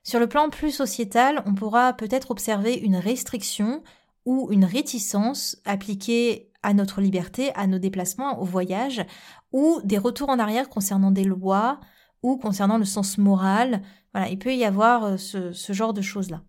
Sur 0.02 0.18
le 0.18 0.26
plan 0.26 0.50
plus 0.50 0.72
sociétal, 0.72 1.44
on 1.46 1.54
pourra 1.54 1.92
peut-être 1.92 2.32
observer 2.32 2.74
une 2.74 2.96
restriction 2.96 3.84
ou 4.24 4.48
une 4.50 4.64
réticence 4.64 5.56
appliquée 5.64 6.50
à 6.64 6.74
notre 6.74 7.00
liberté, 7.00 7.52
à 7.54 7.68
nos 7.68 7.78
déplacements, 7.78 8.40
au 8.40 8.44
voyage, 8.44 9.04
ou 9.52 9.80
des 9.84 9.98
retours 9.98 10.30
en 10.30 10.40
arrière 10.40 10.68
concernant 10.68 11.12
des 11.12 11.24
lois 11.24 11.78
ou 12.22 12.36
concernant 12.36 12.78
le 12.78 12.84
sens 12.84 13.16
moral. 13.16 13.82
Voilà, 14.12 14.28
il 14.28 14.38
peut 14.38 14.54
y 14.54 14.64
avoir 14.64 15.04
euh, 15.04 15.16
ce 15.18 15.72
genre 15.72 15.92
de 15.92 16.02
choses-là. 16.02 16.42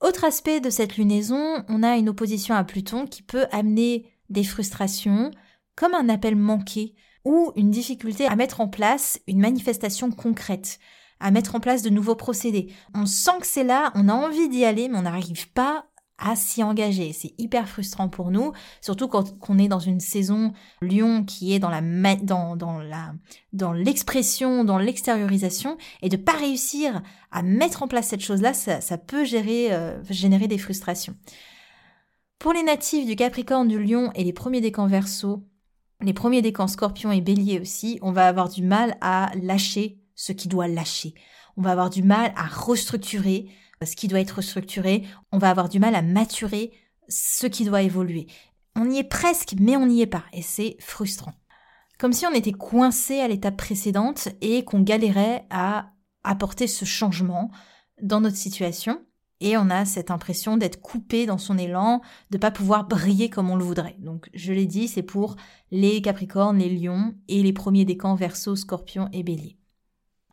Autre 0.00 0.24
aspect 0.24 0.60
de 0.60 0.68
cette 0.68 0.98
lunaison, 0.98 1.64
on 1.68 1.82
a 1.82 1.96
une 1.96 2.10
opposition 2.10 2.54
à 2.54 2.64
Pluton 2.64 3.06
qui 3.06 3.22
peut 3.22 3.46
amener 3.50 4.12
des 4.28 4.44
frustrations, 4.44 5.30
comme 5.74 5.94
un 5.94 6.08
appel 6.08 6.36
manqué, 6.36 6.94
ou 7.24 7.52
une 7.56 7.70
difficulté 7.70 8.26
à 8.26 8.36
mettre 8.36 8.60
en 8.60 8.68
place 8.68 9.18
une 9.26 9.40
manifestation 9.40 10.10
concrète, 10.10 10.78
à 11.18 11.30
mettre 11.30 11.54
en 11.54 11.60
place 11.60 11.82
de 11.82 11.90
nouveaux 11.90 12.14
procédés. 12.14 12.72
On 12.94 13.06
sent 13.06 13.38
que 13.40 13.46
c'est 13.46 13.64
là, 13.64 13.90
on 13.94 14.08
a 14.08 14.14
envie 14.14 14.48
d'y 14.48 14.64
aller, 14.64 14.88
mais 14.88 14.98
on 14.98 15.02
n'arrive 15.02 15.50
pas 15.52 15.86
à 16.18 16.36
s'y 16.36 16.62
engager. 16.62 17.12
C'est 17.12 17.34
hyper 17.38 17.68
frustrant 17.68 18.08
pour 18.08 18.30
nous, 18.30 18.52
surtout 18.80 19.08
quand 19.08 19.34
on 19.48 19.58
est 19.58 19.68
dans 19.68 19.78
une 19.78 20.00
saison 20.00 20.52
Lyon 20.80 21.24
qui 21.24 21.54
est 21.54 21.58
dans 21.58 21.70
la 21.70 21.82
dans, 22.16 22.56
dans 22.56 22.78
la 22.78 23.14
dans 23.52 23.72
l'expression, 23.72 24.64
dans 24.64 24.78
l'extériorisation, 24.78 25.76
et 26.02 26.08
de 26.08 26.16
pas 26.16 26.32
réussir 26.32 27.02
à 27.30 27.42
mettre 27.42 27.82
en 27.82 27.88
place 27.88 28.08
cette 28.08 28.22
chose-là, 28.22 28.54
ça, 28.54 28.98
peut 28.98 29.24
gérer, 29.24 29.72
euh, 29.72 30.02
générer 30.10 30.48
des 30.48 30.58
frustrations. 30.58 31.16
Pour 32.38 32.52
les 32.52 32.62
natifs 32.62 33.06
du 33.06 33.16
Capricorne, 33.16 33.68
du 33.68 33.82
Lion 33.82 34.10
et 34.14 34.24
les 34.24 34.32
premiers 34.32 34.60
décans 34.60 34.86
Verseau, 34.86 35.42
les 36.02 36.12
premiers 36.12 36.42
décans 36.42 36.68
Scorpion 36.68 37.10
et 37.10 37.22
Bélier 37.22 37.60
aussi, 37.60 37.98
on 38.02 38.12
va 38.12 38.28
avoir 38.28 38.50
du 38.50 38.62
mal 38.62 38.96
à 39.00 39.32
lâcher 39.40 39.98
ce 40.14 40.32
qui 40.32 40.48
doit 40.48 40.68
lâcher. 40.68 41.14
On 41.56 41.62
va 41.62 41.72
avoir 41.72 41.88
du 41.88 42.02
mal 42.02 42.32
à 42.36 42.46
restructurer, 42.46 43.48
ce 43.84 43.96
qui 43.96 44.08
doit 44.08 44.20
être 44.20 44.40
structuré, 44.40 45.04
on 45.32 45.38
va 45.38 45.50
avoir 45.50 45.68
du 45.68 45.78
mal 45.78 45.94
à 45.94 46.02
maturer 46.02 46.72
ce 47.08 47.46
qui 47.46 47.64
doit 47.64 47.82
évoluer. 47.82 48.26
On 48.74 48.90
y 48.90 48.98
est 48.98 49.04
presque, 49.04 49.54
mais 49.58 49.76
on 49.76 49.86
n'y 49.86 50.02
est 50.02 50.06
pas, 50.06 50.24
et 50.32 50.42
c'est 50.42 50.76
frustrant. 50.80 51.34
Comme 51.98 52.12
si 52.12 52.26
on 52.26 52.34
était 52.34 52.52
coincé 52.52 53.20
à 53.20 53.28
l'étape 53.28 53.56
précédente 53.56 54.28
et 54.40 54.64
qu'on 54.64 54.80
galérait 54.82 55.46
à 55.50 55.92
apporter 56.24 56.66
ce 56.66 56.84
changement 56.84 57.50
dans 58.02 58.20
notre 58.20 58.36
situation. 58.36 59.00
Et 59.40 59.56
on 59.58 59.68
a 59.68 59.84
cette 59.84 60.10
impression 60.10 60.56
d'être 60.56 60.80
coupé 60.80 61.26
dans 61.26 61.38
son 61.38 61.58
élan, 61.58 62.00
de 62.30 62.38
pas 62.38 62.50
pouvoir 62.50 62.86
briller 62.86 63.28
comme 63.28 63.50
on 63.50 63.56
le 63.56 63.64
voudrait. 63.64 63.96
Donc, 63.98 64.30
je 64.32 64.52
l'ai 64.52 64.66
dit, 64.66 64.88
c'est 64.88 65.02
pour 65.02 65.36
les 65.70 66.00
Capricornes, 66.00 66.58
les 66.58 66.70
Lions 66.70 67.14
et 67.28 67.42
les 67.42 67.52
premiers 67.52 67.84
décans 67.84 68.14
Verseau, 68.14 68.56
Scorpion 68.56 69.10
et 69.12 69.22
Bélier. 69.22 69.58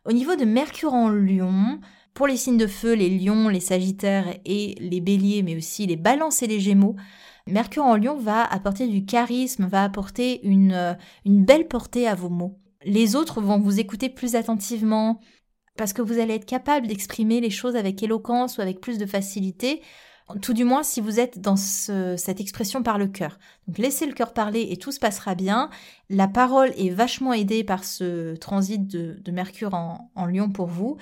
Au 0.05 0.13
niveau 0.13 0.35
de 0.35 0.45
Mercure 0.45 0.93
en 0.93 1.09
Lion, 1.09 1.79
pour 2.13 2.27
les 2.27 2.37
signes 2.37 2.57
de 2.57 2.67
feu, 2.67 2.93
les 2.93 3.09
lions, 3.09 3.49
les 3.49 3.59
sagittaires 3.59 4.35
et 4.45 4.75
les 4.79 5.01
béliers, 5.01 5.43
mais 5.43 5.55
aussi 5.55 5.87
les 5.87 5.95
balances 5.95 6.43
et 6.43 6.47
les 6.47 6.59
gémeaux, 6.59 6.95
Mercure 7.45 7.83
en 7.83 7.97
lion 7.97 8.15
va 8.15 8.43
apporter 8.43 8.87
du 8.87 9.05
charisme, 9.05 9.65
va 9.65 9.83
apporter 9.83 10.45
une, 10.45 10.71
euh, 10.71 10.93
une 11.25 11.43
belle 11.43 11.67
portée 11.67 12.07
à 12.07 12.15
vos 12.15 12.29
mots. 12.29 12.57
Les 12.85 13.15
autres 13.15 13.41
vont 13.41 13.59
vous 13.59 13.79
écouter 13.79 14.09
plus 14.09 14.35
attentivement 14.35 15.19
parce 15.77 15.91
que 15.91 16.01
vous 16.01 16.19
allez 16.19 16.35
être 16.35 16.45
capable 16.45 16.87
d'exprimer 16.87 17.41
les 17.41 17.49
choses 17.49 17.75
avec 17.75 18.01
éloquence 18.01 18.57
ou 18.57 18.61
avec 18.61 18.79
plus 18.79 18.97
de 18.97 19.05
facilité, 19.05 19.81
tout 20.41 20.53
du 20.53 20.63
moins 20.63 20.83
si 20.83 21.01
vous 21.01 21.19
êtes 21.19 21.39
dans 21.39 21.57
cette 21.57 22.39
expression 22.39 22.81
par 22.81 22.97
le 22.97 23.07
cœur. 23.07 23.39
Donc 23.67 23.77
laissez 23.77 24.05
le 24.05 24.13
cœur 24.13 24.33
parler 24.33 24.67
et 24.69 24.77
tout 24.77 24.91
se 24.91 24.99
passera 24.99 25.35
bien. 25.35 25.69
La 26.09 26.27
parole 26.27 26.71
est 26.77 26.91
vachement 26.91 27.33
aidée 27.33 27.63
par 27.63 27.83
ce 27.83 28.35
transit 28.35 28.87
de, 28.87 29.31
Mercure 29.31 29.73
en 29.73 30.25
lion 30.25 30.49
pour 30.49 30.67
vous. 30.67 30.97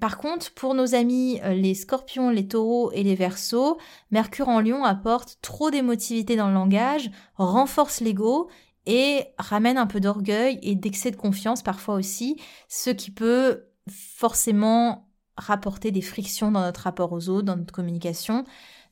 Par 0.00 0.18
contre, 0.18 0.52
pour 0.54 0.74
nos 0.74 0.94
amis 0.94 1.40
euh, 1.44 1.54
les 1.54 1.74
scorpions, 1.74 2.30
les 2.30 2.46
taureaux 2.46 2.92
et 2.92 3.02
les 3.02 3.14
versos, 3.14 3.78
Mercure 4.10 4.48
en 4.48 4.60
lion 4.60 4.84
apporte 4.84 5.38
trop 5.42 5.70
d'émotivité 5.70 6.36
dans 6.36 6.48
le 6.48 6.54
langage, 6.54 7.10
renforce 7.36 8.00
l'ego 8.00 8.48
et 8.86 9.24
ramène 9.38 9.78
un 9.78 9.86
peu 9.86 10.00
d'orgueil 10.00 10.58
et 10.62 10.74
d'excès 10.74 11.10
de 11.10 11.16
confiance 11.16 11.62
parfois 11.62 11.94
aussi, 11.94 12.40
ce 12.68 12.90
qui 12.90 13.10
peut 13.10 13.64
forcément 13.90 15.08
rapporter 15.36 15.90
des 15.90 16.02
frictions 16.02 16.50
dans 16.50 16.62
notre 16.62 16.82
rapport 16.82 17.12
aux 17.12 17.28
autres, 17.28 17.44
dans 17.44 17.56
notre 17.56 17.72
communication, 17.72 18.44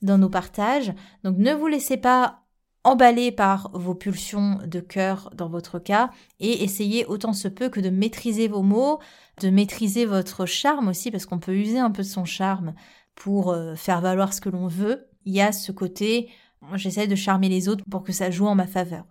dans 0.02 0.18
nos 0.18 0.28
partages. 0.28 0.92
Donc 1.24 1.36
ne 1.38 1.52
vous 1.52 1.66
laissez 1.66 1.96
pas 1.96 2.45
emballer 2.86 3.32
par 3.32 3.70
vos 3.74 3.94
pulsions 3.94 4.60
de 4.64 4.78
cœur 4.78 5.30
dans 5.34 5.48
votre 5.48 5.80
cas 5.80 6.10
et 6.38 6.62
essayez 6.62 7.04
autant 7.06 7.32
se 7.32 7.48
peut 7.48 7.68
que 7.68 7.80
de 7.80 7.90
maîtriser 7.90 8.46
vos 8.46 8.62
mots, 8.62 9.00
de 9.40 9.50
maîtriser 9.50 10.06
votre 10.06 10.46
charme 10.46 10.86
aussi 10.86 11.10
parce 11.10 11.26
qu'on 11.26 11.40
peut 11.40 11.56
user 11.56 11.80
un 11.80 11.90
peu 11.90 12.02
de 12.02 12.08
son 12.08 12.24
charme 12.24 12.74
pour 13.16 13.50
euh, 13.50 13.74
faire 13.74 14.00
valoir 14.00 14.32
ce 14.32 14.40
que 14.40 14.50
l'on 14.50 14.68
veut. 14.68 15.08
Il 15.24 15.34
y 15.34 15.40
a 15.40 15.50
ce 15.50 15.72
côté 15.72 16.30
j'essaie 16.74 17.08
de 17.08 17.14
charmer 17.14 17.48
les 17.48 17.68
autres 17.68 17.84
pour 17.90 18.02
que 18.02 18.12
ça 18.12 18.30
joue 18.30 18.46
en 18.46 18.54
ma 18.54 18.66
faveur. 18.66 19.04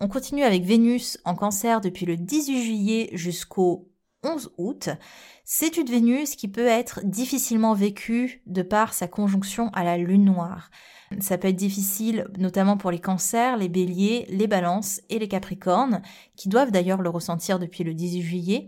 On 0.00 0.08
continue 0.08 0.42
avec 0.42 0.64
Vénus 0.64 1.18
en 1.24 1.34
cancer 1.34 1.80
depuis 1.80 2.06
le 2.06 2.16
18 2.16 2.62
juillet 2.62 3.10
jusqu'au 3.12 3.90
11 4.26 4.52
août. 4.58 4.88
C'est 5.44 5.76
une 5.76 5.88
Vénus 5.88 6.34
qui 6.34 6.48
peut 6.48 6.66
être 6.66 7.00
difficilement 7.04 7.74
vécue 7.74 8.42
de 8.46 8.62
par 8.62 8.92
sa 8.92 9.06
conjonction 9.06 9.70
à 9.70 9.84
la 9.84 9.96
lune 9.96 10.24
noire. 10.24 10.70
Ça 11.20 11.38
peut 11.38 11.48
être 11.48 11.56
difficile 11.56 12.26
notamment 12.36 12.76
pour 12.76 12.90
les 12.90 12.98
cancers, 12.98 13.56
les 13.56 13.68
béliers, 13.68 14.26
les 14.28 14.48
balances 14.48 15.00
et 15.08 15.18
les 15.18 15.28
capricornes, 15.28 16.02
qui 16.34 16.48
doivent 16.48 16.72
d'ailleurs 16.72 17.00
le 17.00 17.10
ressentir 17.10 17.58
depuis 17.58 17.84
le 17.84 17.94
18 17.94 18.22
juillet 18.22 18.66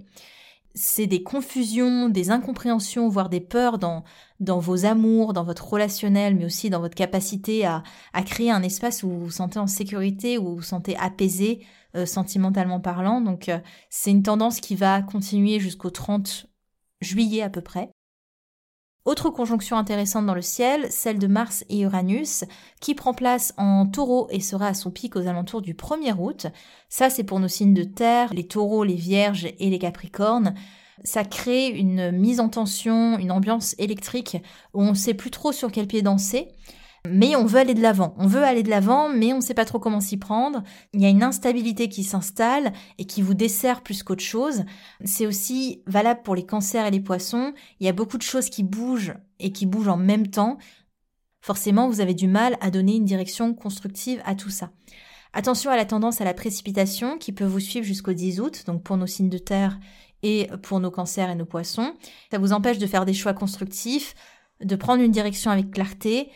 c'est 0.79 1.07
des 1.07 1.23
confusions, 1.23 2.09
des 2.09 2.31
incompréhensions, 2.31 3.09
voire 3.09 3.29
des 3.29 3.41
peurs 3.41 3.79
dans, 3.79 4.05
dans 4.41 4.61
vos 4.61 4.87
amours, 4.87 5.33
dans 5.33 5.45
votre 5.45 5.69
relationnel, 5.69 6.37
mais 6.37 6.45
aussi 6.45 6.71
dans 6.71 6.81
votre 6.81 6.95
capacité 6.95 7.67
à, 7.67 7.83
à 8.12 8.23
créer 8.23 8.51
un 8.51 8.62
espace 8.62 9.03
où 9.03 9.09
vous 9.09 9.25
vous 9.25 9.31
sentez 9.31 9.59
en 9.59 9.67
sécurité, 9.67 10.38
où 10.38 10.45
vous 10.45 10.57
vous 10.57 10.62
sentez 10.62 10.97
apaisé, 10.97 11.67
euh, 11.97 12.07
sentimentalement 12.07 12.81
parlant. 12.81 13.21
Donc 13.21 13.49
euh, 13.49 13.59
c'est 13.91 14.11
une 14.11 14.23
tendance 14.23 14.61
qui 14.61 14.77
va 14.77 15.03
continuer 15.03 15.59
jusqu'au 15.59 15.91
30 15.91 16.47
juillet 17.01 17.43
à 17.43 17.51
peu 17.51 17.61
près. 17.61 17.91
Autre 19.09 19.31
conjonction 19.31 19.79
intéressante 19.79 20.27
dans 20.27 20.35
le 20.35 20.42
ciel, 20.42 20.87
celle 20.90 21.18
de 21.18 21.27
Mars 21.27 21.64
et 21.71 21.81
Uranus, 21.81 22.44
qui 22.83 22.94
prend 22.94 23.14
place 23.14 23.55
en 23.57 23.87
taureau 23.87 24.29
et 24.29 24.40
sera 24.40 24.66
à 24.66 24.75
son 24.75 24.90
pic 24.90 25.16
aux 25.16 25.27
alentours 25.27 25.62
du 25.62 25.73
1er 25.73 26.14
août. 26.18 26.49
Ça, 26.90 27.09
c'est 27.09 27.25
pour 27.25 27.40
nos 27.40 27.49
signes 27.49 27.73
de 27.73 27.85
terre, 27.85 28.35
les 28.35 28.47
taureaux, 28.47 28.85
les 28.85 28.97
vierges 28.97 29.49
et 29.59 29.71
les 29.71 29.79
capricornes. 29.79 30.53
Ça 31.05 31.25
crée 31.25 31.68
une 31.68 32.11
mise 32.11 32.38
en 32.38 32.51
tension, 32.51 33.18
une 33.18 33.33
ambiance 33.33 33.75
électrique 33.79 34.37
où 34.75 34.83
on 34.83 34.90
ne 34.90 34.94
sait 34.94 35.14
plus 35.14 35.31
trop 35.31 35.53
sur 35.53 35.73
quel 35.73 35.87
pied 35.87 36.03
danser 36.03 36.49
mais 37.07 37.37
on 37.37 37.47
veut 37.47 37.61
aller 37.61 37.75
de 37.75 37.83
l'avant. 37.83 38.15
On 38.19 38.27
veut 38.27 38.43
aller 38.43 38.63
de 38.63 38.71
l'avant, 38.71 39.09
mais 39.09 39.33
on 39.33 39.37
ne 39.37 39.43
sait 39.43 39.55
pas 39.55 39.65
trop 39.65 39.79
comment 39.79 40.01
s'y 40.01 40.17
prendre. 40.17 40.63
Il 40.93 41.01
y 41.01 41.07
a 41.07 41.09
une 41.09 41.23
instabilité 41.23 41.89
qui 41.89 42.05
s'installe 42.05 42.73
et 42.99 43.05
qui 43.05 43.23
vous 43.23 43.35
dessert 43.35 43.83
plus 43.83 44.03
qu'autre 44.03 44.25
chose. 44.25 44.65
C'est 45.05 45.27
aussi 45.27 45.83
valable 45.87 46.23
pour 46.23 46.35
les 46.35 46.47
cancers 46.47 46.87
et 46.87 46.91
les 46.91 47.01
poissons. 47.01 47.53
Il 47.81 47.87
y 47.87 47.91
a 47.91 47.93
beaucoup 47.93 48.19
de 48.19 48.23
choses 48.23 48.51
qui 48.51 48.63
bougent 48.63 49.15
et 49.39 49.53
qui 49.53 49.67
bougent 49.67 49.89
en 49.89 49.97
même 49.97 50.29
temps. 50.29 50.59
Forcément, 51.41 51.89
vous 51.89 52.01
avez 52.01 52.15
du 52.15 52.27
mal 52.27 52.57
à 52.61 52.71
donner 52.71 52.97
une 52.97 53.05
direction 53.05 53.55
constructive 53.55 54.21
à 54.25 54.35
tout 54.35 54.51
ça. 54.51 54.71
Attention 55.33 55.71
à 55.71 55.77
la 55.77 55.85
tendance 55.85 56.21
à 56.21 56.25
la 56.25 56.35
précipitation 56.35 57.19
qui 57.19 57.33
peut 57.33 57.45
vous 57.45 57.61
suivre 57.61 57.87
jusqu'au 57.87 58.13
10 58.13 58.41
août, 58.41 58.65
donc 58.67 58.83
pour 58.83 58.97
nos 58.97 59.07
signes 59.07 59.29
de 59.29 59.39
terre 59.39 59.79
et 60.23 60.49
pour 60.63 60.81
nos 60.81 60.91
cancers 60.91 61.31
et 61.31 61.35
nos 61.35 61.45
poissons. 61.45 61.95
Ça 62.31 62.39
vous 62.39 62.53
empêche 62.53 62.79
de 62.79 62.87
faire 62.87 63.05
des 63.05 63.15
choix 63.15 63.35
constructifs, 63.35 64.15
de 64.63 64.75
prendre 64.75 65.03
une 65.03 65.13
direction 65.13 65.51
avec 65.51 65.71
clarté, 65.71 66.31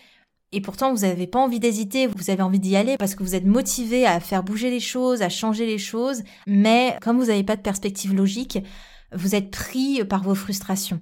et 0.52 0.60
pourtant, 0.60 0.92
vous 0.92 1.00
n'avez 1.00 1.26
pas 1.26 1.38
envie 1.38 1.60
d'hésiter, 1.60 2.06
vous 2.06 2.30
avez 2.30 2.42
envie 2.42 2.60
d'y 2.60 2.76
aller 2.76 2.98
parce 2.98 3.14
que 3.14 3.22
vous 3.22 3.34
êtes 3.34 3.46
motivé 3.46 4.06
à 4.06 4.20
faire 4.20 4.42
bouger 4.42 4.70
les 4.70 4.80
choses, 4.80 5.22
à 5.22 5.30
changer 5.30 5.64
les 5.64 5.78
choses, 5.78 6.22
mais 6.46 6.96
comme 7.00 7.18
vous 7.18 7.26
n'avez 7.26 7.42
pas 7.42 7.56
de 7.56 7.62
perspective 7.62 8.14
logique, 8.14 8.58
vous 9.14 9.34
êtes 9.34 9.50
pris 9.50 10.04
par 10.04 10.22
vos 10.22 10.34
frustrations. 10.34 11.00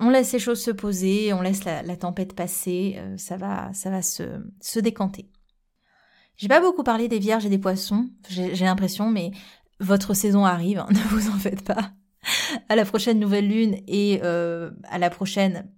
On 0.00 0.08
laisse 0.08 0.32
les 0.32 0.38
choses 0.38 0.60
se 0.60 0.70
poser, 0.70 1.32
on 1.34 1.42
laisse 1.42 1.64
la, 1.64 1.96
tempête 1.96 2.34
passer, 2.34 2.96
euh, 2.96 3.16
ça 3.18 3.36
va, 3.36 3.72
ça 3.74 3.90
va 3.90 4.02
se, 4.02 4.22
se 4.60 4.80
décanter. 4.80 5.28
J'ai 6.38 6.48
pas 6.48 6.60
beaucoup 6.60 6.82
parlé 6.82 7.08
des 7.08 7.18
vierges 7.18 7.46
et 7.46 7.50
des 7.50 7.58
poissons, 7.58 8.08
j'ai 8.28 8.64
l'impression, 8.64 9.10
mais 9.10 9.32
votre 9.80 10.14
saison 10.14 10.44
arrive, 10.44 10.78
hein, 10.78 10.88
ne 10.90 10.98
vous 11.10 11.28
en 11.28 11.38
faites 11.38 11.62
pas. 11.62 11.92
À 12.68 12.76
la 12.76 12.84
prochaine 12.84 13.20
nouvelle 13.20 13.48
lune 13.48 13.76
et 13.86 14.20
euh, 14.22 14.70
à 14.84 14.98
la 14.98 15.10
prochaine 15.10 15.68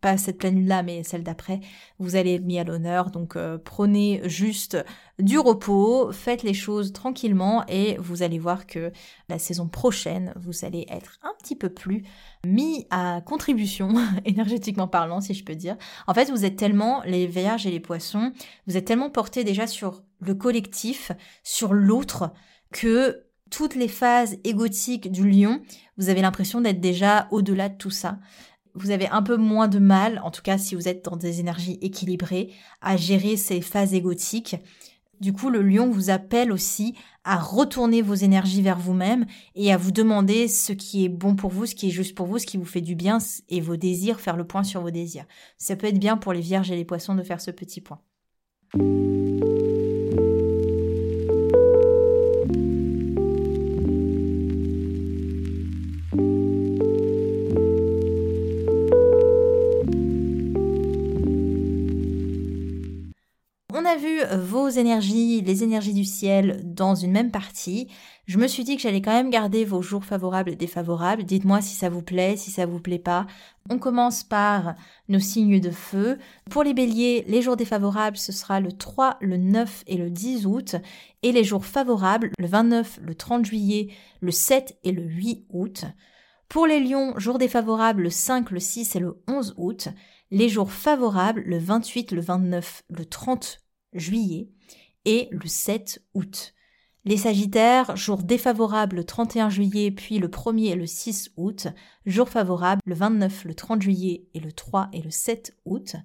pas 0.00 0.16
cette 0.16 0.38
pleine 0.38 0.56
lune 0.56 0.68
là 0.68 0.82
mais 0.82 1.02
celle 1.02 1.22
d'après, 1.22 1.60
vous 1.98 2.16
allez 2.16 2.34
être 2.34 2.44
mis 2.44 2.58
à 2.58 2.64
l'honneur. 2.64 3.10
Donc 3.10 3.36
euh, 3.36 3.58
prenez 3.62 4.20
juste 4.24 4.76
du 5.18 5.38
repos, 5.38 6.12
faites 6.12 6.42
les 6.42 6.54
choses 6.54 6.92
tranquillement 6.92 7.64
et 7.68 7.96
vous 7.98 8.22
allez 8.22 8.38
voir 8.38 8.66
que 8.66 8.92
la 9.28 9.38
saison 9.38 9.68
prochaine, 9.68 10.32
vous 10.36 10.64
allez 10.64 10.86
être 10.90 11.18
un 11.22 11.32
petit 11.38 11.56
peu 11.56 11.68
plus 11.68 12.04
mis 12.44 12.86
à 12.90 13.20
contribution 13.24 13.94
énergétiquement 14.24 14.88
parlant 14.88 15.20
si 15.20 15.34
je 15.34 15.44
peux 15.44 15.54
dire. 15.54 15.76
En 16.06 16.14
fait, 16.14 16.30
vous 16.30 16.44
êtes 16.44 16.56
tellement 16.56 17.02
les 17.04 17.26
vierges 17.26 17.66
et 17.66 17.70
les 17.70 17.80
poissons, 17.80 18.32
vous 18.66 18.76
êtes 18.76 18.84
tellement 18.84 19.10
portés 19.10 19.44
déjà 19.44 19.66
sur 19.66 20.02
le 20.20 20.34
collectif, 20.34 21.12
sur 21.42 21.74
l'autre 21.74 22.32
que 22.72 23.24
toutes 23.50 23.76
les 23.76 23.88
phases 23.88 24.36
égotiques 24.42 25.12
du 25.12 25.30
lion, 25.30 25.60
vous 25.96 26.08
avez 26.08 26.22
l'impression 26.22 26.60
d'être 26.60 26.80
déjà 26.80 27.28
au-delà 27.30 27.68
de 27.68 27.76
tout 27.76 27.90
ça 27.90 28.18
vous 28.74 28.90
avez 28.90 29.08
un 29.08 29.22
peu 29.22 29.36
moins 29.36 29.68
de 29.68 29.78
mal, 29.78 30.20
en 30.24 30.30
tout 30.30 30.42
cas 30.42 30.58
si 30.58 30.74
vous 30.74 30.88
êtes 30.88 31.04
dans 31.04 31.16
des 31.16 31.40
énergies 31.40 31.78
équilibrées, 31.80 32.52
à 32.80 32.96
gérer 32.96 33.36
ces 33.36 33.60
phases 33.60 33.94
égotiques. 33.94 34.56
Du 35.20 35.32
coup, 35.32 35.48
le 35.48 35.62
lion 35.62 35.90
vous 35.90 36.10
appelle 36.10 36.52
aussi 36.52 36.94
à 37.22 37.36
retourner 37.36 38.02
vos 38.02 38.14
énergies 38.14 38.62
vers 38.62 38.78
vous-même 38.78 39.26
et 39.54 39.72
à 39.72 39.76
vous 39.76 39.92
demander 39.92 40.48
ce 40.48 40.72
qui 40.72 41.04
est 41.04 41.08
bon 41.08 41.36
pour 41.36 41.50
vous, 41.50 41.66
ce 41.66 41.74
qui 41.74 41.88
est 41.88 41.92
juste 41.92 42.14
pour 42.14 42.26
vous, 42.26 42.38
ce 42.38 42.46
qui 42.46 42.56
vous 42.56 42.64
fait 42.64 42.80
du 42.80 42.94
bien 42.94 43.18
et 43.48 43.60
vos 43.60 43.76
désirs, 43.76 44.20
faire 44.20 44.36
le 44.36 44.46
point 44.46 44.64
sur 44.64 44.82
vos 44.82 44.90
désirs. 44.90 45.24
Ça 45.56 45.76
peut 45.76 45.86
être 45.86 46.00
bien 46.00 46.16
pour 46.16 46.32
les 46.32 46.40
vierges 46.40 46.70
et 46.70 46.76
les 46.76 46.84
poissons 46.84 47.14
de 47.14 47.22
faire 47.22 47.40
ce 47.40 47.52
petit 47.52 47.80
point. 47.80 48.00
Vos 64.32 64.68
énergies, 64.68 65.40
les 65.40 65.62
énergies 65.62 65.94
du 65.94 66.04
ciel 66.04 66.60
dans 66.64 66.94
une 66.94 67.12
même 67.12 67.30
partie, 67.30 67.88
je 68.26 68.38
me 68.38 68.46
suis 68.46 68.64
dit 68.64 68.76
que 68.76 68.82
j'allais 68.82 69.02
quand 69.02 69.12
même 69.12 69.28
garder 69.28 69.66
vos 69.66 69.82
jours 69.82 70.04
favorables 70.04 70.50
et 70.50 70.56
défavorables. 70.56 71.24
Dites-moi 71.24 71.60
si 71.60 71.74
ça 71.74 71.90
vous 71.90 72.00
plaît, 72.00 72.36
si 72.36 72.50
ça 72.50 72.64
vous 72.64 72.80
plaît 72.80 72.98
pas. 72.98 73.26
On 73.68 73.78
commence 73.78 74.24
par 74.24 74.74
nos 75.08 75.18
signes 75.18 75.60
de 75.60 75.70
feu. 75.70 76.18
Pour 76.50 76.62
les 76.62 76.72
béliers, 76.72 77.24
les 77.28 77.42
jours 77.42 77.56
défavorables, 77.56 78.16
ce 78.16 78.32
sera 78.32 78.60
le 78.60 78.72
3, 78.72 79.18
le 79.20 79.36
9 79.36 79.84
et 79.86 79.98
le 79.98 80.08
10 80.08 80.46
août. 80.46 80.76
Et 81.22 81.32
les 81.32 81.44
jours 81.44 81.66
favorables, 81.66 82.30
le 82.38 82.46
29, 82.46 83.00
le 83.02 83.14
30 83.14 83.44
juillet, 83.44 83.88
le 84.20 84.30
7 84.30 84.78
et 84.84 84.92
le 84.92 85.02
8 85.02 85.44
août. 85.50 85.84
Pour 86.48 86.66
les 86.66 86.80
lions, 86.80 87.18
jours 87.18 87.38
défavorables 87.38 88.02
le 88.02 88.10
5, 88.10 88.50
le 88.50 88.60
6 88.60 88.96
et 88.96 89.00
le 89.00 89.22
11 89.28 89.54
août. 89.58 89.88
Les 90.30 90.48
jours 90.48 90.72
favorables 90.72 91.42
le 91.44 91.58
28, 91.58 92.12
le 92.12 92.20
29, 92.22 92.84
le 92.88 93.04
30 93.04 93.63
juillet 93.94 94.48
et 95.04 95.28
le 95.30 95.46
7 95.46 96.02
août. 96.14 96.54
Les 97.06 97.18
Sagittaires, 97.18 97.96
jour 97.96 98.22
défavorable 98.22 98.96
le 98.96 99.04
31 99.04 99.50
juillet, 99.50 99.90
puis 99.90 100.18
le 100.18 100.28
1er 100.28 100.72
et 100.72 100.74
le 100.74 100.86
6 100.86 101.32
août, 101.36 101.68
jour 102.06 102.30
favorable 102.30 102.80
le 102.86 102.94
29, 102.94 103.44
le 103.44 103.54
30 103.54 103.82
juillet 103.82 104.26
et 104.32 104.40
le 104.40 104.52
3 104.52 104.88
et 104.94 105.02
le 105.02 105.10
7 105.10 105.54
août. 105.66 105.96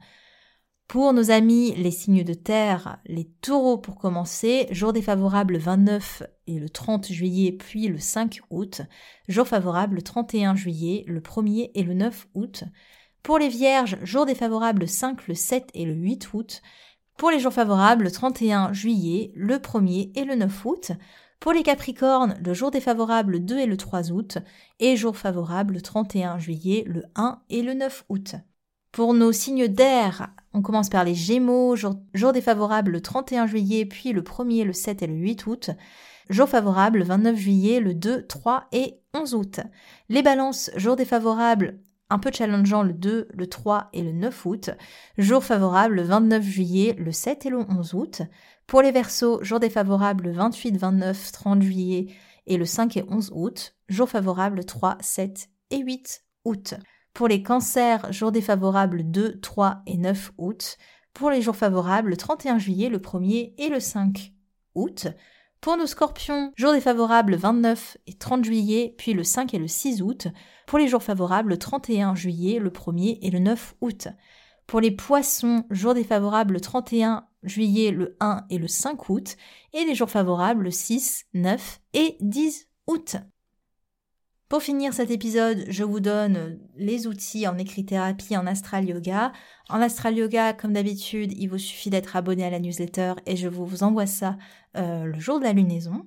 Pour 0.89 1.13
nos 1.13 1.31
amis 1.31 1.73
les 1.75 1.91
signes 1.91 2.23
de 2.23 2.33
terre, 2.33 2.97
les 3.05 3.29
taureaux 3.41 3.77
pour 3.77 3.95
commencer, 3.95 4.67
jour 4.71 4.91
défavorable 4.91 5.53
le 5.53 5.59
29 5.59 6.23
et 6.47 6.59
le 6.59 6.67
30 6.67 7.07
juillet, 7.07 7.51
puis 7.53 7.87
le 7.87 7.99
5 7.99 8.41
août, 8.49 8.81
jour 9.29 9.47
favorable 9.47 9.95
le 9.95 10.01
31 10.01 10.55
juillet, 10.55 11.05
le 11.07 11.21
1er 11.21 11.71
et 11.75 11.83
le 11.83 11.93
9 11.93 12.27
août. 12.33 12.63
Pour 13.23 13.37
les 13.37 13.49
vierges, 13.49 13.97
jour 14.03 14.25
défavorable 14.25 14.81
le 14.81 14.87
5, 14.87 15.27
le 15.27 15.35
7 15.35 15.69
et 15.75 15.85
le 15.85 15.93
8 15.93 16.33
août, 16.33 16.61
pour 17.19 17.31
les 17.31 17.39
jours 17.39 17.51
favorables, 17.51 18.05
le 18.05 18.11
31 18.11 18.71
juillet, 18.71 19.33
le 19.35 19.57
1er 19.57 20.17
et 20.17 20.23
le 20.23 20.35
9 20.35 20.65
août. 20.65 20.93
Pour 21.41 21.51
les 21.51 21.63
Capricornes, 21.63 22.35
le 22.41 22.53
jour 22.53 22.71
défavorable 22.71 23.33
le 23.33 23.39
2 23.41 23.59
et 23.59 23.65
le 23.65 23.75
3 23.75 24.13
août. 24.13 24.37
Et 24.79 24.95
jour 24.95 25.17
favorable 25.17 25.73
le 25.73 25.81
31 25.81 26.39
juillet, 26.39 26.85
le 26.87 27.03
1 27.15 27.41
et 27.49 27.61
le 27.61 27.73
9 27.73 28.05
août. 28.07 28.35
Pour 28.93 29.13
nos 29.13 29.33
signes 29.33 29.67
d'air, 29.67 30.29
on 30.53 30.61
commence 30.61 30.87
par 30.87 31.03
les 31.03 31.13
Gémeaux, 31.13 31.75
jour, 31.75 32.31
défavorable 32.31 32.91
le 32.91 33.01
31 33.01 33.47
juillet, 33.47 33.85
puis 33.85 34.13
le 34.13 34.21
1er, 34.21 34.63
le 34.63 34.71
7 34.71 35.01
et 35.01 35.07
le 35.07 35.15
8 35.15 35.45
août. 35.45 35.71
Jour 36.29 36.47
favorable 36.47 36.99
le 36.99 37.05
29 37.05 37.35
juillet, 37.35 37.81
le 37.81 37.95
2, 37.95 38.27
3 38.27 38.69
et 38.71 39.01
11 39.13 39.35
août. 39.35 39.59
Les 40.07 40.23
balances, 40.23 40.71
jour 40.77 40.95
défavorable 40.95 41.81
un 42.09 42.19
peu 42.19 42.31
challengeant 42.33 42.83
le 42.83 42.93
2, 42.93 43.27
le 43.31 43.47
3 43.47 43.89
et 43.93 44.01
le 44.01 44.11
9 44.11 44.45
août. 44.45 44.69
Jour 45.17 45.43
favorable 45.43 45.95
le 45.95 46.03
29 46.03 46.43
juillet, 46.43 46.95
le 46.97 47.11
7 47.11 47.45
et 47.45 47.49
le 47.49 47.59
11 47.59 47.93
août. 47.93 48.21
Pour 48.67 48.81
les 48.81 48.91
Verseaux, 48.91 49.43
jour 49.43 49.59
défavorable 49.59 50.25
le 50.25 50.31
28, 50.33 50.77
29, 50.77 51.31
30 51.31 51.61
juillet 51.61 52.07
et 52.47 52.57
le 52.57 52.65
5 52.65 52.97
et 52.97 53.05
11 53.07 53.31
août. 53.33 53.75
Jour 53.87 54.09
favorable 54.09 54.63
3, 54.65 54.97
7 55.01 55.49
et 55.71 55.79
8 55.79 56.23
août. 56.45 56.75
Pour 57.13 57.27
les 57.27 57.43
Cancers, 57.43 58.11
jour 58.11 58.31
défavorable 58.31 59.03
2, 59.03 59.39
3 59.39 59.81
et 59.87 59.97
9 59.97 60.31
août. 60.37 60.77
Pour 61.13 61.31
les 61.31 61.41
jours 61.41 61.55
favorables, 61.55 62.09
le 62.09 62.17
31 62.17 62.59
juillet, 62.59 62.89
le 62.89 62.99
1er 62.99 63.53
et 63.57 63.69
le 63.69 63.79
5 63.79 64.33
août. 64.75 65.07
Pour 65.61 65.75
nos 65.75 65.87
scorpions, 65.87 66.53
jour 66.55 66.71
défavorable 66.71 67.35
29 67.35 67.97
et 68.07 68.13
30 68.13 68.45
juillet, 68.45 68.95
puis 68.97 69.13
le 69.13 69.25
5 69.25 69.53
et 69.53 69.59
le 69.59 69.67
6 69.67 70.01
août. 70.01 70.27
Pour 70.65 70.79
les 70.79 70.87
jours 70.87 71.03
favorables, 71.03 71.49
le 71.49 71.57
31 71.57 72.15
juillet, 72.15 72.59
le 72.59 72.69
1er 72.69 73.19
et 73.21 73.29
le 73.29 73.39
9 73.39 73.75
août. 73.81 74.07
Pour 74.67 74.79
les 74.79 74.91
poissons, 74.91 75.65
jour 75.69 75.93
défavorable 75.93 76.53
le 76.53 76.61
31 76.61 77.25
juillet, 77.43 77.91
le 77.91 78.15
1 78.21 78.45
et 78.49 78.57
le 78.57 78.69
5 78.69 79.09
août. 79.09 79.35
Et 79.73 79.83
les 79.83 79.95
jours 79.95 80.09
favorables 80.09 80.63
le 80.63 80.71
6, 80.71 81.25
9 81.33 81.81
et 81.93 82.15
10 82.21 82.69
août. 82.87 83.17
Pour 84.49 84.63
finir 84.63 84.93
cet 84.95 85.11
épisode, 85.11 85.63
je 85.67 85.83
vous 85.83 85.99
donne 85.99 86.57
les 86.75 87.05
outils 87.05 87.47
en 87.47 87.59
écrit-thérapie 87.59 88.35
en 88.35 88.47
astral 88.47 88.89
yoga. 88.89 89.31
En 89.69 89.79
astral 89.79 90.17
yoga, 90.17 90.53
comme 90.53 90.73
d'habitude, 90.73 91.33
il 91.37 91.45
vous 91.45 91.59
suffit 91.59 91.91
d'être 91.91 92.15
abonné 92.15 92.43
à 92.43 92.49
la 92.49 92.59
newsletter 92.59 93.13
et 93.27 93.35
je 93.35 93.47
vous 93.47 93.83
envoie 93.83 94.07
ça 94.07 94.39
euh, 94.75 95.05
le 95.05 95.19
jour 95.19 95.37
de 95.37 95.43
la 95.43 95.53
lunaison. 95.53 96.03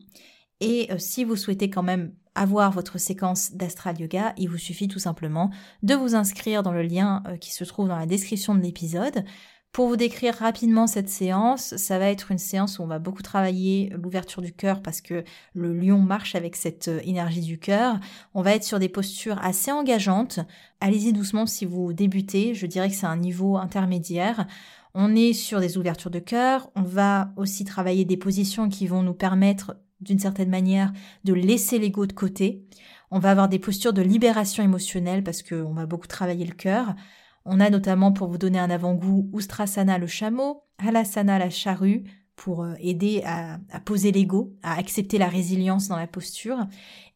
Et 0.58 0.90
euh, 0.90 0.96
si 0.98 1.22
vous 1.22 1.36
souhaitez 1.36 1.70
quand 1.70 1.84
même 1.84 2.14
avoir 2.34 2.72
votre 2.72 2.98
séquence 2.98 3.52
d'astral 3.52 4.00
yoga, 4.00 4.34
il 4.36 4.48
vous 4.48 4.58
suffit 4.58 4.88
tout 4.88 4.98
simplement 4.98 5.50
de 5.84 5.94
vous 5.94 6.16
inscrire 6.16 6.64
dans 6.64 6.72
le 6.72 6.82
lien 6.82 7.22
euh, 7.28 7.36
qui 7.36 7.52
se 7.52 7.62
trouve 7.62 7.86
dans 7.86 7.96
la 7.96 8.06
description 8.06 8.56
de 8.56 8.60
l'épisode. 8.60 9.24
Pour 9.72 9.88
vous 9.88 9.96
décrire 9.96 10.34
rapidement 10.34 10.86
cette 10.86 11.08
séance, 11.08 11.74
ça 11.78 11.98
va 11.98 12.10
être 12.10 12.30
une 12.30 12.36
séance 12.36 12.78
où 12.78 12.82
on 12.82 12.86
va 12.86 12.98
beaucoup 12.98 13.22
travailler 13.22 13.90
l'ouverture 13.96 14.42
du 14.42 14.52
cœur 14.52 14.82
parce 14.82 15.00
que 15.00 15.24
le 15.54 15.72
lion 15.72 15.98
marche 15.98 16.34
avec 16.34 16.56
cette 16.56 16.88
euh, 16.88 17.00
énergie 17.04 17.40
du 17.40 17.58
cœur. 17.58 17.98
On 18.34 18.42
va 18.42 18.54
être 18.54 18.64
sur 18.64 18.78
des 18.78 18.90
postures 18.90 19.38
assez 19.42 19.72
engageantes. 19.72 20.40
Allez-y 20.80 21.14
doucement 21.14 21.46
si 21.46 21.64
vous 21.64 21.94
débutez, 21.94 22.52
je 22.52 22.66
dirais 22.66 22.90
que 22.90 22.94
c'est 22.94 23.06
un 23.06 23.16
niveau 23.16 23.56
intermédiaire. 23.56 24.46
On 24.92 25.16
est 25.16 25.32
sur 25.32 25.58
des 25.58 25.78
ouvertures 25.78 26.10
de 26.10 26.18
cœur, 26.18 26.70
on 26.76 26.82
va 26.82 27.32
aussi 27.36 27.64
travailler 27.64 28.04
des 28.04 28.18
positions 28.18 28.68
qui 28.68 28.86
vont 28.86 29.02
nous 29.02 29.14
permettre 29.14 29.78
d'une 30.02 30.18
certaine 30.18 30.50
manière 30.50 30.92
de 31.24 31.32
laisser 31.32 31.78
l'ego 31.78 32.04
de 32.04 32.12
côté. 32.12 32.62
On 33.10 33.18
va 33.18 33.30
avoir 33.30 33.48
des 33.48 33.58
postures 33.58 33.94
de 33.94 34.02
libération 34.02 34.62
émotionnelle 34.62 35.24
parce 35.24 35.42
qu'on 35.42 35.72
va 35.72 35.86
beaucoup 35.86 36.08
travailler 36.08 36.44
le 36.44 36.52
cœur. 36.52 36.94
On 37.44 37.60
a 37.60 37.70
notamment, 37.70 38.12
pour 38.12 38.28
vous 38.28 38.38
donner 38.38 38.58
un 38.58 38.70
avant-goût, 38.70 39.30
Ustrasana 39.34 39.98
le 39.98 40.06
chameau, 40.06 40.64
Halasana 40.78 41.38
la 41.38 41.50
charrue, 41.50 42.04
pour 42.36 42.64
euh, 42.64 42.74
aider 42.78 43.22
à, 43.24 43.58
poser 43.84 44.12
l'ego, 44.12 44.56
à 44.62 44.76
accepter 44.76 45.18
la 45.18 45.28
résilience 45.28 45.88
dans 45.88 45.96
la 45.96 46.06
posture. 46.06 46.66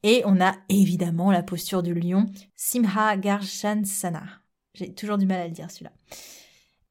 Et 0.03 0.23
on 0.25 0.41
a 0.41 0.55
évidemment 0.69 1.31
la 1.31 1.43
posture 1.43 1.83
du 1.83 1.95
lion, 1.95 2.27
Simha 2.55 3.17
Garshansana. 3.17 4.25
J'ai 4.75 4.93
toujours 4.95 5.19
du 5.19 5.27
mal 5.27 5.41
à 5.41 5.47
le 5.47 5.53
dire 5.53 5.71
celui-là. 5.71 5.93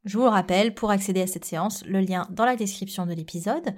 Je 0.06 0.18
vous 0.18 0.30
rappelle, 0.30 0.74
pour 0.74 0.92
accéder 0.92 1.22
à 1.22 1.28
cette 1.28 1.46
séance, 1.46 1.86
le 1.86 2.00
lien 2.00 2.28
dans 2.30 2.46
la 2.46 2.56
description 2.56 3.06
de 3.06 3.14
l'épisode. 3.14 3.76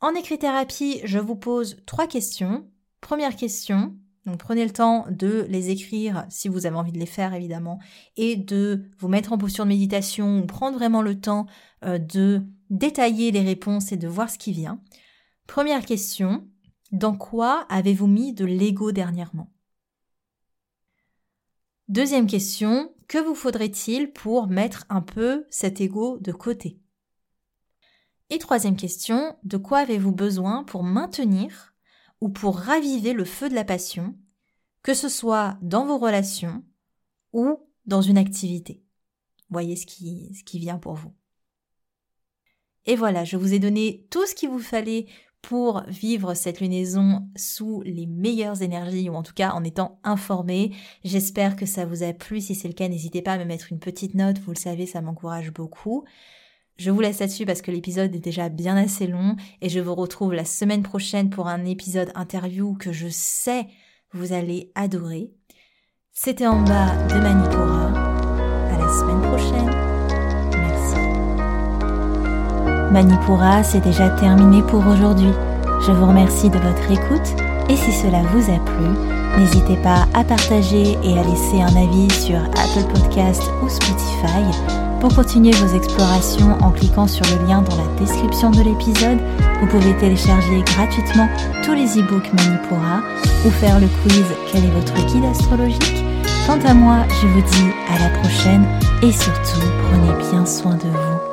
En 0.00 0.14
écrit-thérapie, 0.14 1.00
je 1.04 1.18
vous 1.18 1.36
pose 1.36 1.76
trois 1.86 2.06
questions. 2.06 2.68
Première 3.00 3.36
question, 3.36 3.96
donc 4.24 4.38
prenez 4.38 4.64
le 4.64 4.72
temps 4.72 5.06
de 5.10 5.46
les 5.48 5.70
écrire 5.70 6.26
si 6.28 6.48
vous 6.48 6.66
avez 6.66 6.76
envie 6.76 6.92
de 6.92 6.98
les 6.98 7.06
faire 7.06 7.34
évidemment 7.34 7.80
et 8.16 8.36
de 8.36 8.84
vous 8.98 9.08
mettre 9.08 9.32
en 9.32 9.38
posture 9.38 9.64
de 9.64 9.70
méditation 9.70 10.40
ou 10.40 10.46
prendre 10.46 10.78
vraiment 10.78 11.02
le 11.02 11.20
temps 11.20 11.46
euh, 11.84 11.98
de 11.98 12.42
détailler 12.70 13.32
les 13.32 13.40
réponses 13.40 13.90
et 13.90 13.96
de 13.96 14.06
voir 14.06 14.30
ce 14.30 14.38
qui 14.38 14.52
vient. 14.52 14.80
Première 15.48 15.84
question, 15.84 16.48
dans 16.92 17.16
quoi 17.16 17.66
avez-vous 17.68 18.06
mis 18.06 18.32
de 18.32 18.44
l'ego 18.44 18.92
dernièrement? 18.92 19.52
Deuxième 21.88 22.28
question, 22.28 22.94
que 23.08 23.18
vous 23.18 23.34
faudrait-il 23.34 24.12
pour 24.12 24.46
mettre 24.46 24.86
un 24.88 25.02
peu 25.02 25.46
cet 25.50 25.80
ego 25.80 26.18
de 26.20 26.32
côté? 26.32 26.78
Et 28.30 28.38
troisième 28.38 28.76
question, 28.76 29.36
de 29.42 29.56
quoi 29.56 29.80
avez-vous 29.80 30.12
besoin 30.12 30.64
pour 30.64 30.84
maintenir 30.84 31.71
ou 32.22 32.28
pour 32.28 32.56
raviver 32.56 33.14
le 33.14 33.24
feu 33.24 33.48
de 33.48 33.54
la 33.54 33.64
passion, 33.64 34.14
que 34.84 34.94
ce 34.94 35.08
soit 35.08 35.58
dans 35.60 35.84
vos 35.84 35.98
relations 35.98 36.62
ou 37.32 37.58
dans 37.84 38.00
une 38.00 38.16
activité. 38.16 38.80
Voyez 39.50 39.74
ce 39.74 39.86
qui, 39.86 40.32
ce 40.32 40.44
qui 40.44 40.60
vient 40.60 40.78
pour 40.78 40.94
vous. 40.94 41.12
Et 42.86 42.94
voilà, 42.94 43.24
je 43.24 43.36
vous 43.36 43.54
ai 43.54 43.58
donné 43.58 44.06
tout 44.08 44.24
ce 44.24 44.36
qu'il 44.36 44.50
vous 44.50 44.60
fallait 44.60 45.06
pour 45.40 45.82
vivre 45.88 46.34
cette 46.34 46.60
lunaison 46.60 47.28
sous 47.34 47.82
les 47.82 48.06
meilleures 48.06 48.62
énergies 48.62 49.10
ou 49.10 49.14
en 49.14 49.24
tout 49.24 49.34
cas 49.34 49.50
en 49.50 49.64
étant 49.64 49.98
informé. 50.04 50.76
J'espère 51.02 51.56
que 51.56 51.66
ça 51.66 51.86
vous 51.86 52.04
a 52.04 52.12
plu. 52.12 52.40
Si 52.40 52.54
c'est 52.54 52.68
le 52.68 52.74
cas, 52.74 52.86
n'hésitez 52.86 53.22
pas 53.22 53.32
à 53.32 53.38
me 53.38 53.44
mettre 53.44 53.72
une 53.72 53.80
petite 53.80 54.14
note. 54.14 54.38
Vous 54.38 54.52
le 54.52 54.58
savez, 54.58 54.86
ça 54.86 55.00
m'encourage 55.00 55.52
beaucoup. 55.52 56.04
Je 56.76 56.90
vous 56.90 57.00
laisse 57.00 57.20
là-dessus 57.20 57.46
parce 57.46 57.62
que 57.62 57.70
l'épisode 57.70 58.14
est 58.14 58.18
déjà 58.18 58.48
bien 58.48 58.76
assez 58.76 59.06
long 59.06 59.36
et 59.60 59.68
je 59.68 59.80
vous 59.80 59.94
retrouve 59.94 60.32
la 60.32 60.44
semaine 60.44 60.82
prochaine 60.82 61.30
pour 61.30 61.46
un 61.48 61.64
épisode 61.64 62.10
interview 62.14 62.74
que 62.74 62.92
je 62.92 63.08
sais 63.08 63.66
vous 64.12 64.32
allez 64.32 64.70
adorer. 64.74 65.30
C'était 66.12 66.46
en 66.46 66.60
bas 66.62 66.94
de 67.08 67.14
Manipura. 67.14 67.92
À 68.70 68.78
la 68.78 68.88
semaine 68.88 69.22
prochaine. 69.22 69.70
Merci. 70.58 70.96
Manipura, 72.92 73.62
c'est 73.62 73.80
déjà 73.80 74.10
terminé 74.10 74.62
pour 74.62 74.86
aujourd'hui. 74.86 75.32
Je 75.86 75.92
vous 75.92 76.06
remercie 76.06 76.50
de 76.50 76.58
votre 76.58 76.90
écoute 76.90 77.40
et 77.70 77.76
si 77.76 77.92
cela 77.92 78.22
vous 78.22 78.50
a 78.50 78.58
plu, 78.58 79.38
n'hésitez 79.38 79.76
pas 79.82 80.06
à 80.14 80.24
partager 80.24 80.98
et 81.02 81.18
à 81.18 81.22
laisser 81.22 81.62
un 81.62 81.74
avis 81.74 82.10
sur 82.10 82.36
Apple 82.36 82.92
Podcast 82.92 83.42
ou 83.62 83.68
Spotify 83.68 84.91
pour 85.02 85.16
continuer 85.16 85.50
vos 85.50 85.76
explorations 85.76 86.56
en 86.62 86.70
cliquant 86.70 87.08
sur 87.08 87.26
le 87.26 87.48
lien 87.48 87.60
dans 87.60 87.74
la 87.74 87.88
description 87.98 88.52
de 88.52 88.62
l'épisode, 88.62 89.18
vous 89.60 89.66
pouvez 89.66 89.96
télécharger 89.96 90.62
gratuitement 90.62 91.28
tous 91.64 91.72
les 91.72 91.98
e-books 91.98 92.32
Manipura 92.34 93.02
ou 93.44 93.50
faire 93.50 93.80
le 93.80 93.88
quiz 93.88 94.24
Quel 94.52 94.64
est 94.64 94.70
votre 94.70 94.94
guide 95.06 95.24
astrologique? 95.24 96.04
Quant 96.46 96.60
à 96.64 96.72
moi, 96.72 96.98
je 97.20 97.26
vous 97.26 97.42
dis 97.42 97.70
à 97.90 97.98
la 97.98 98.16
prochaine 98.20 98.64
et 99.02 99.10
surtout 99.10 99.66
prenez 99.90 100.30
bien 100.30 100.46
soin 100.46 100.76
de 100.76 100.88
vous. 100.88 101.31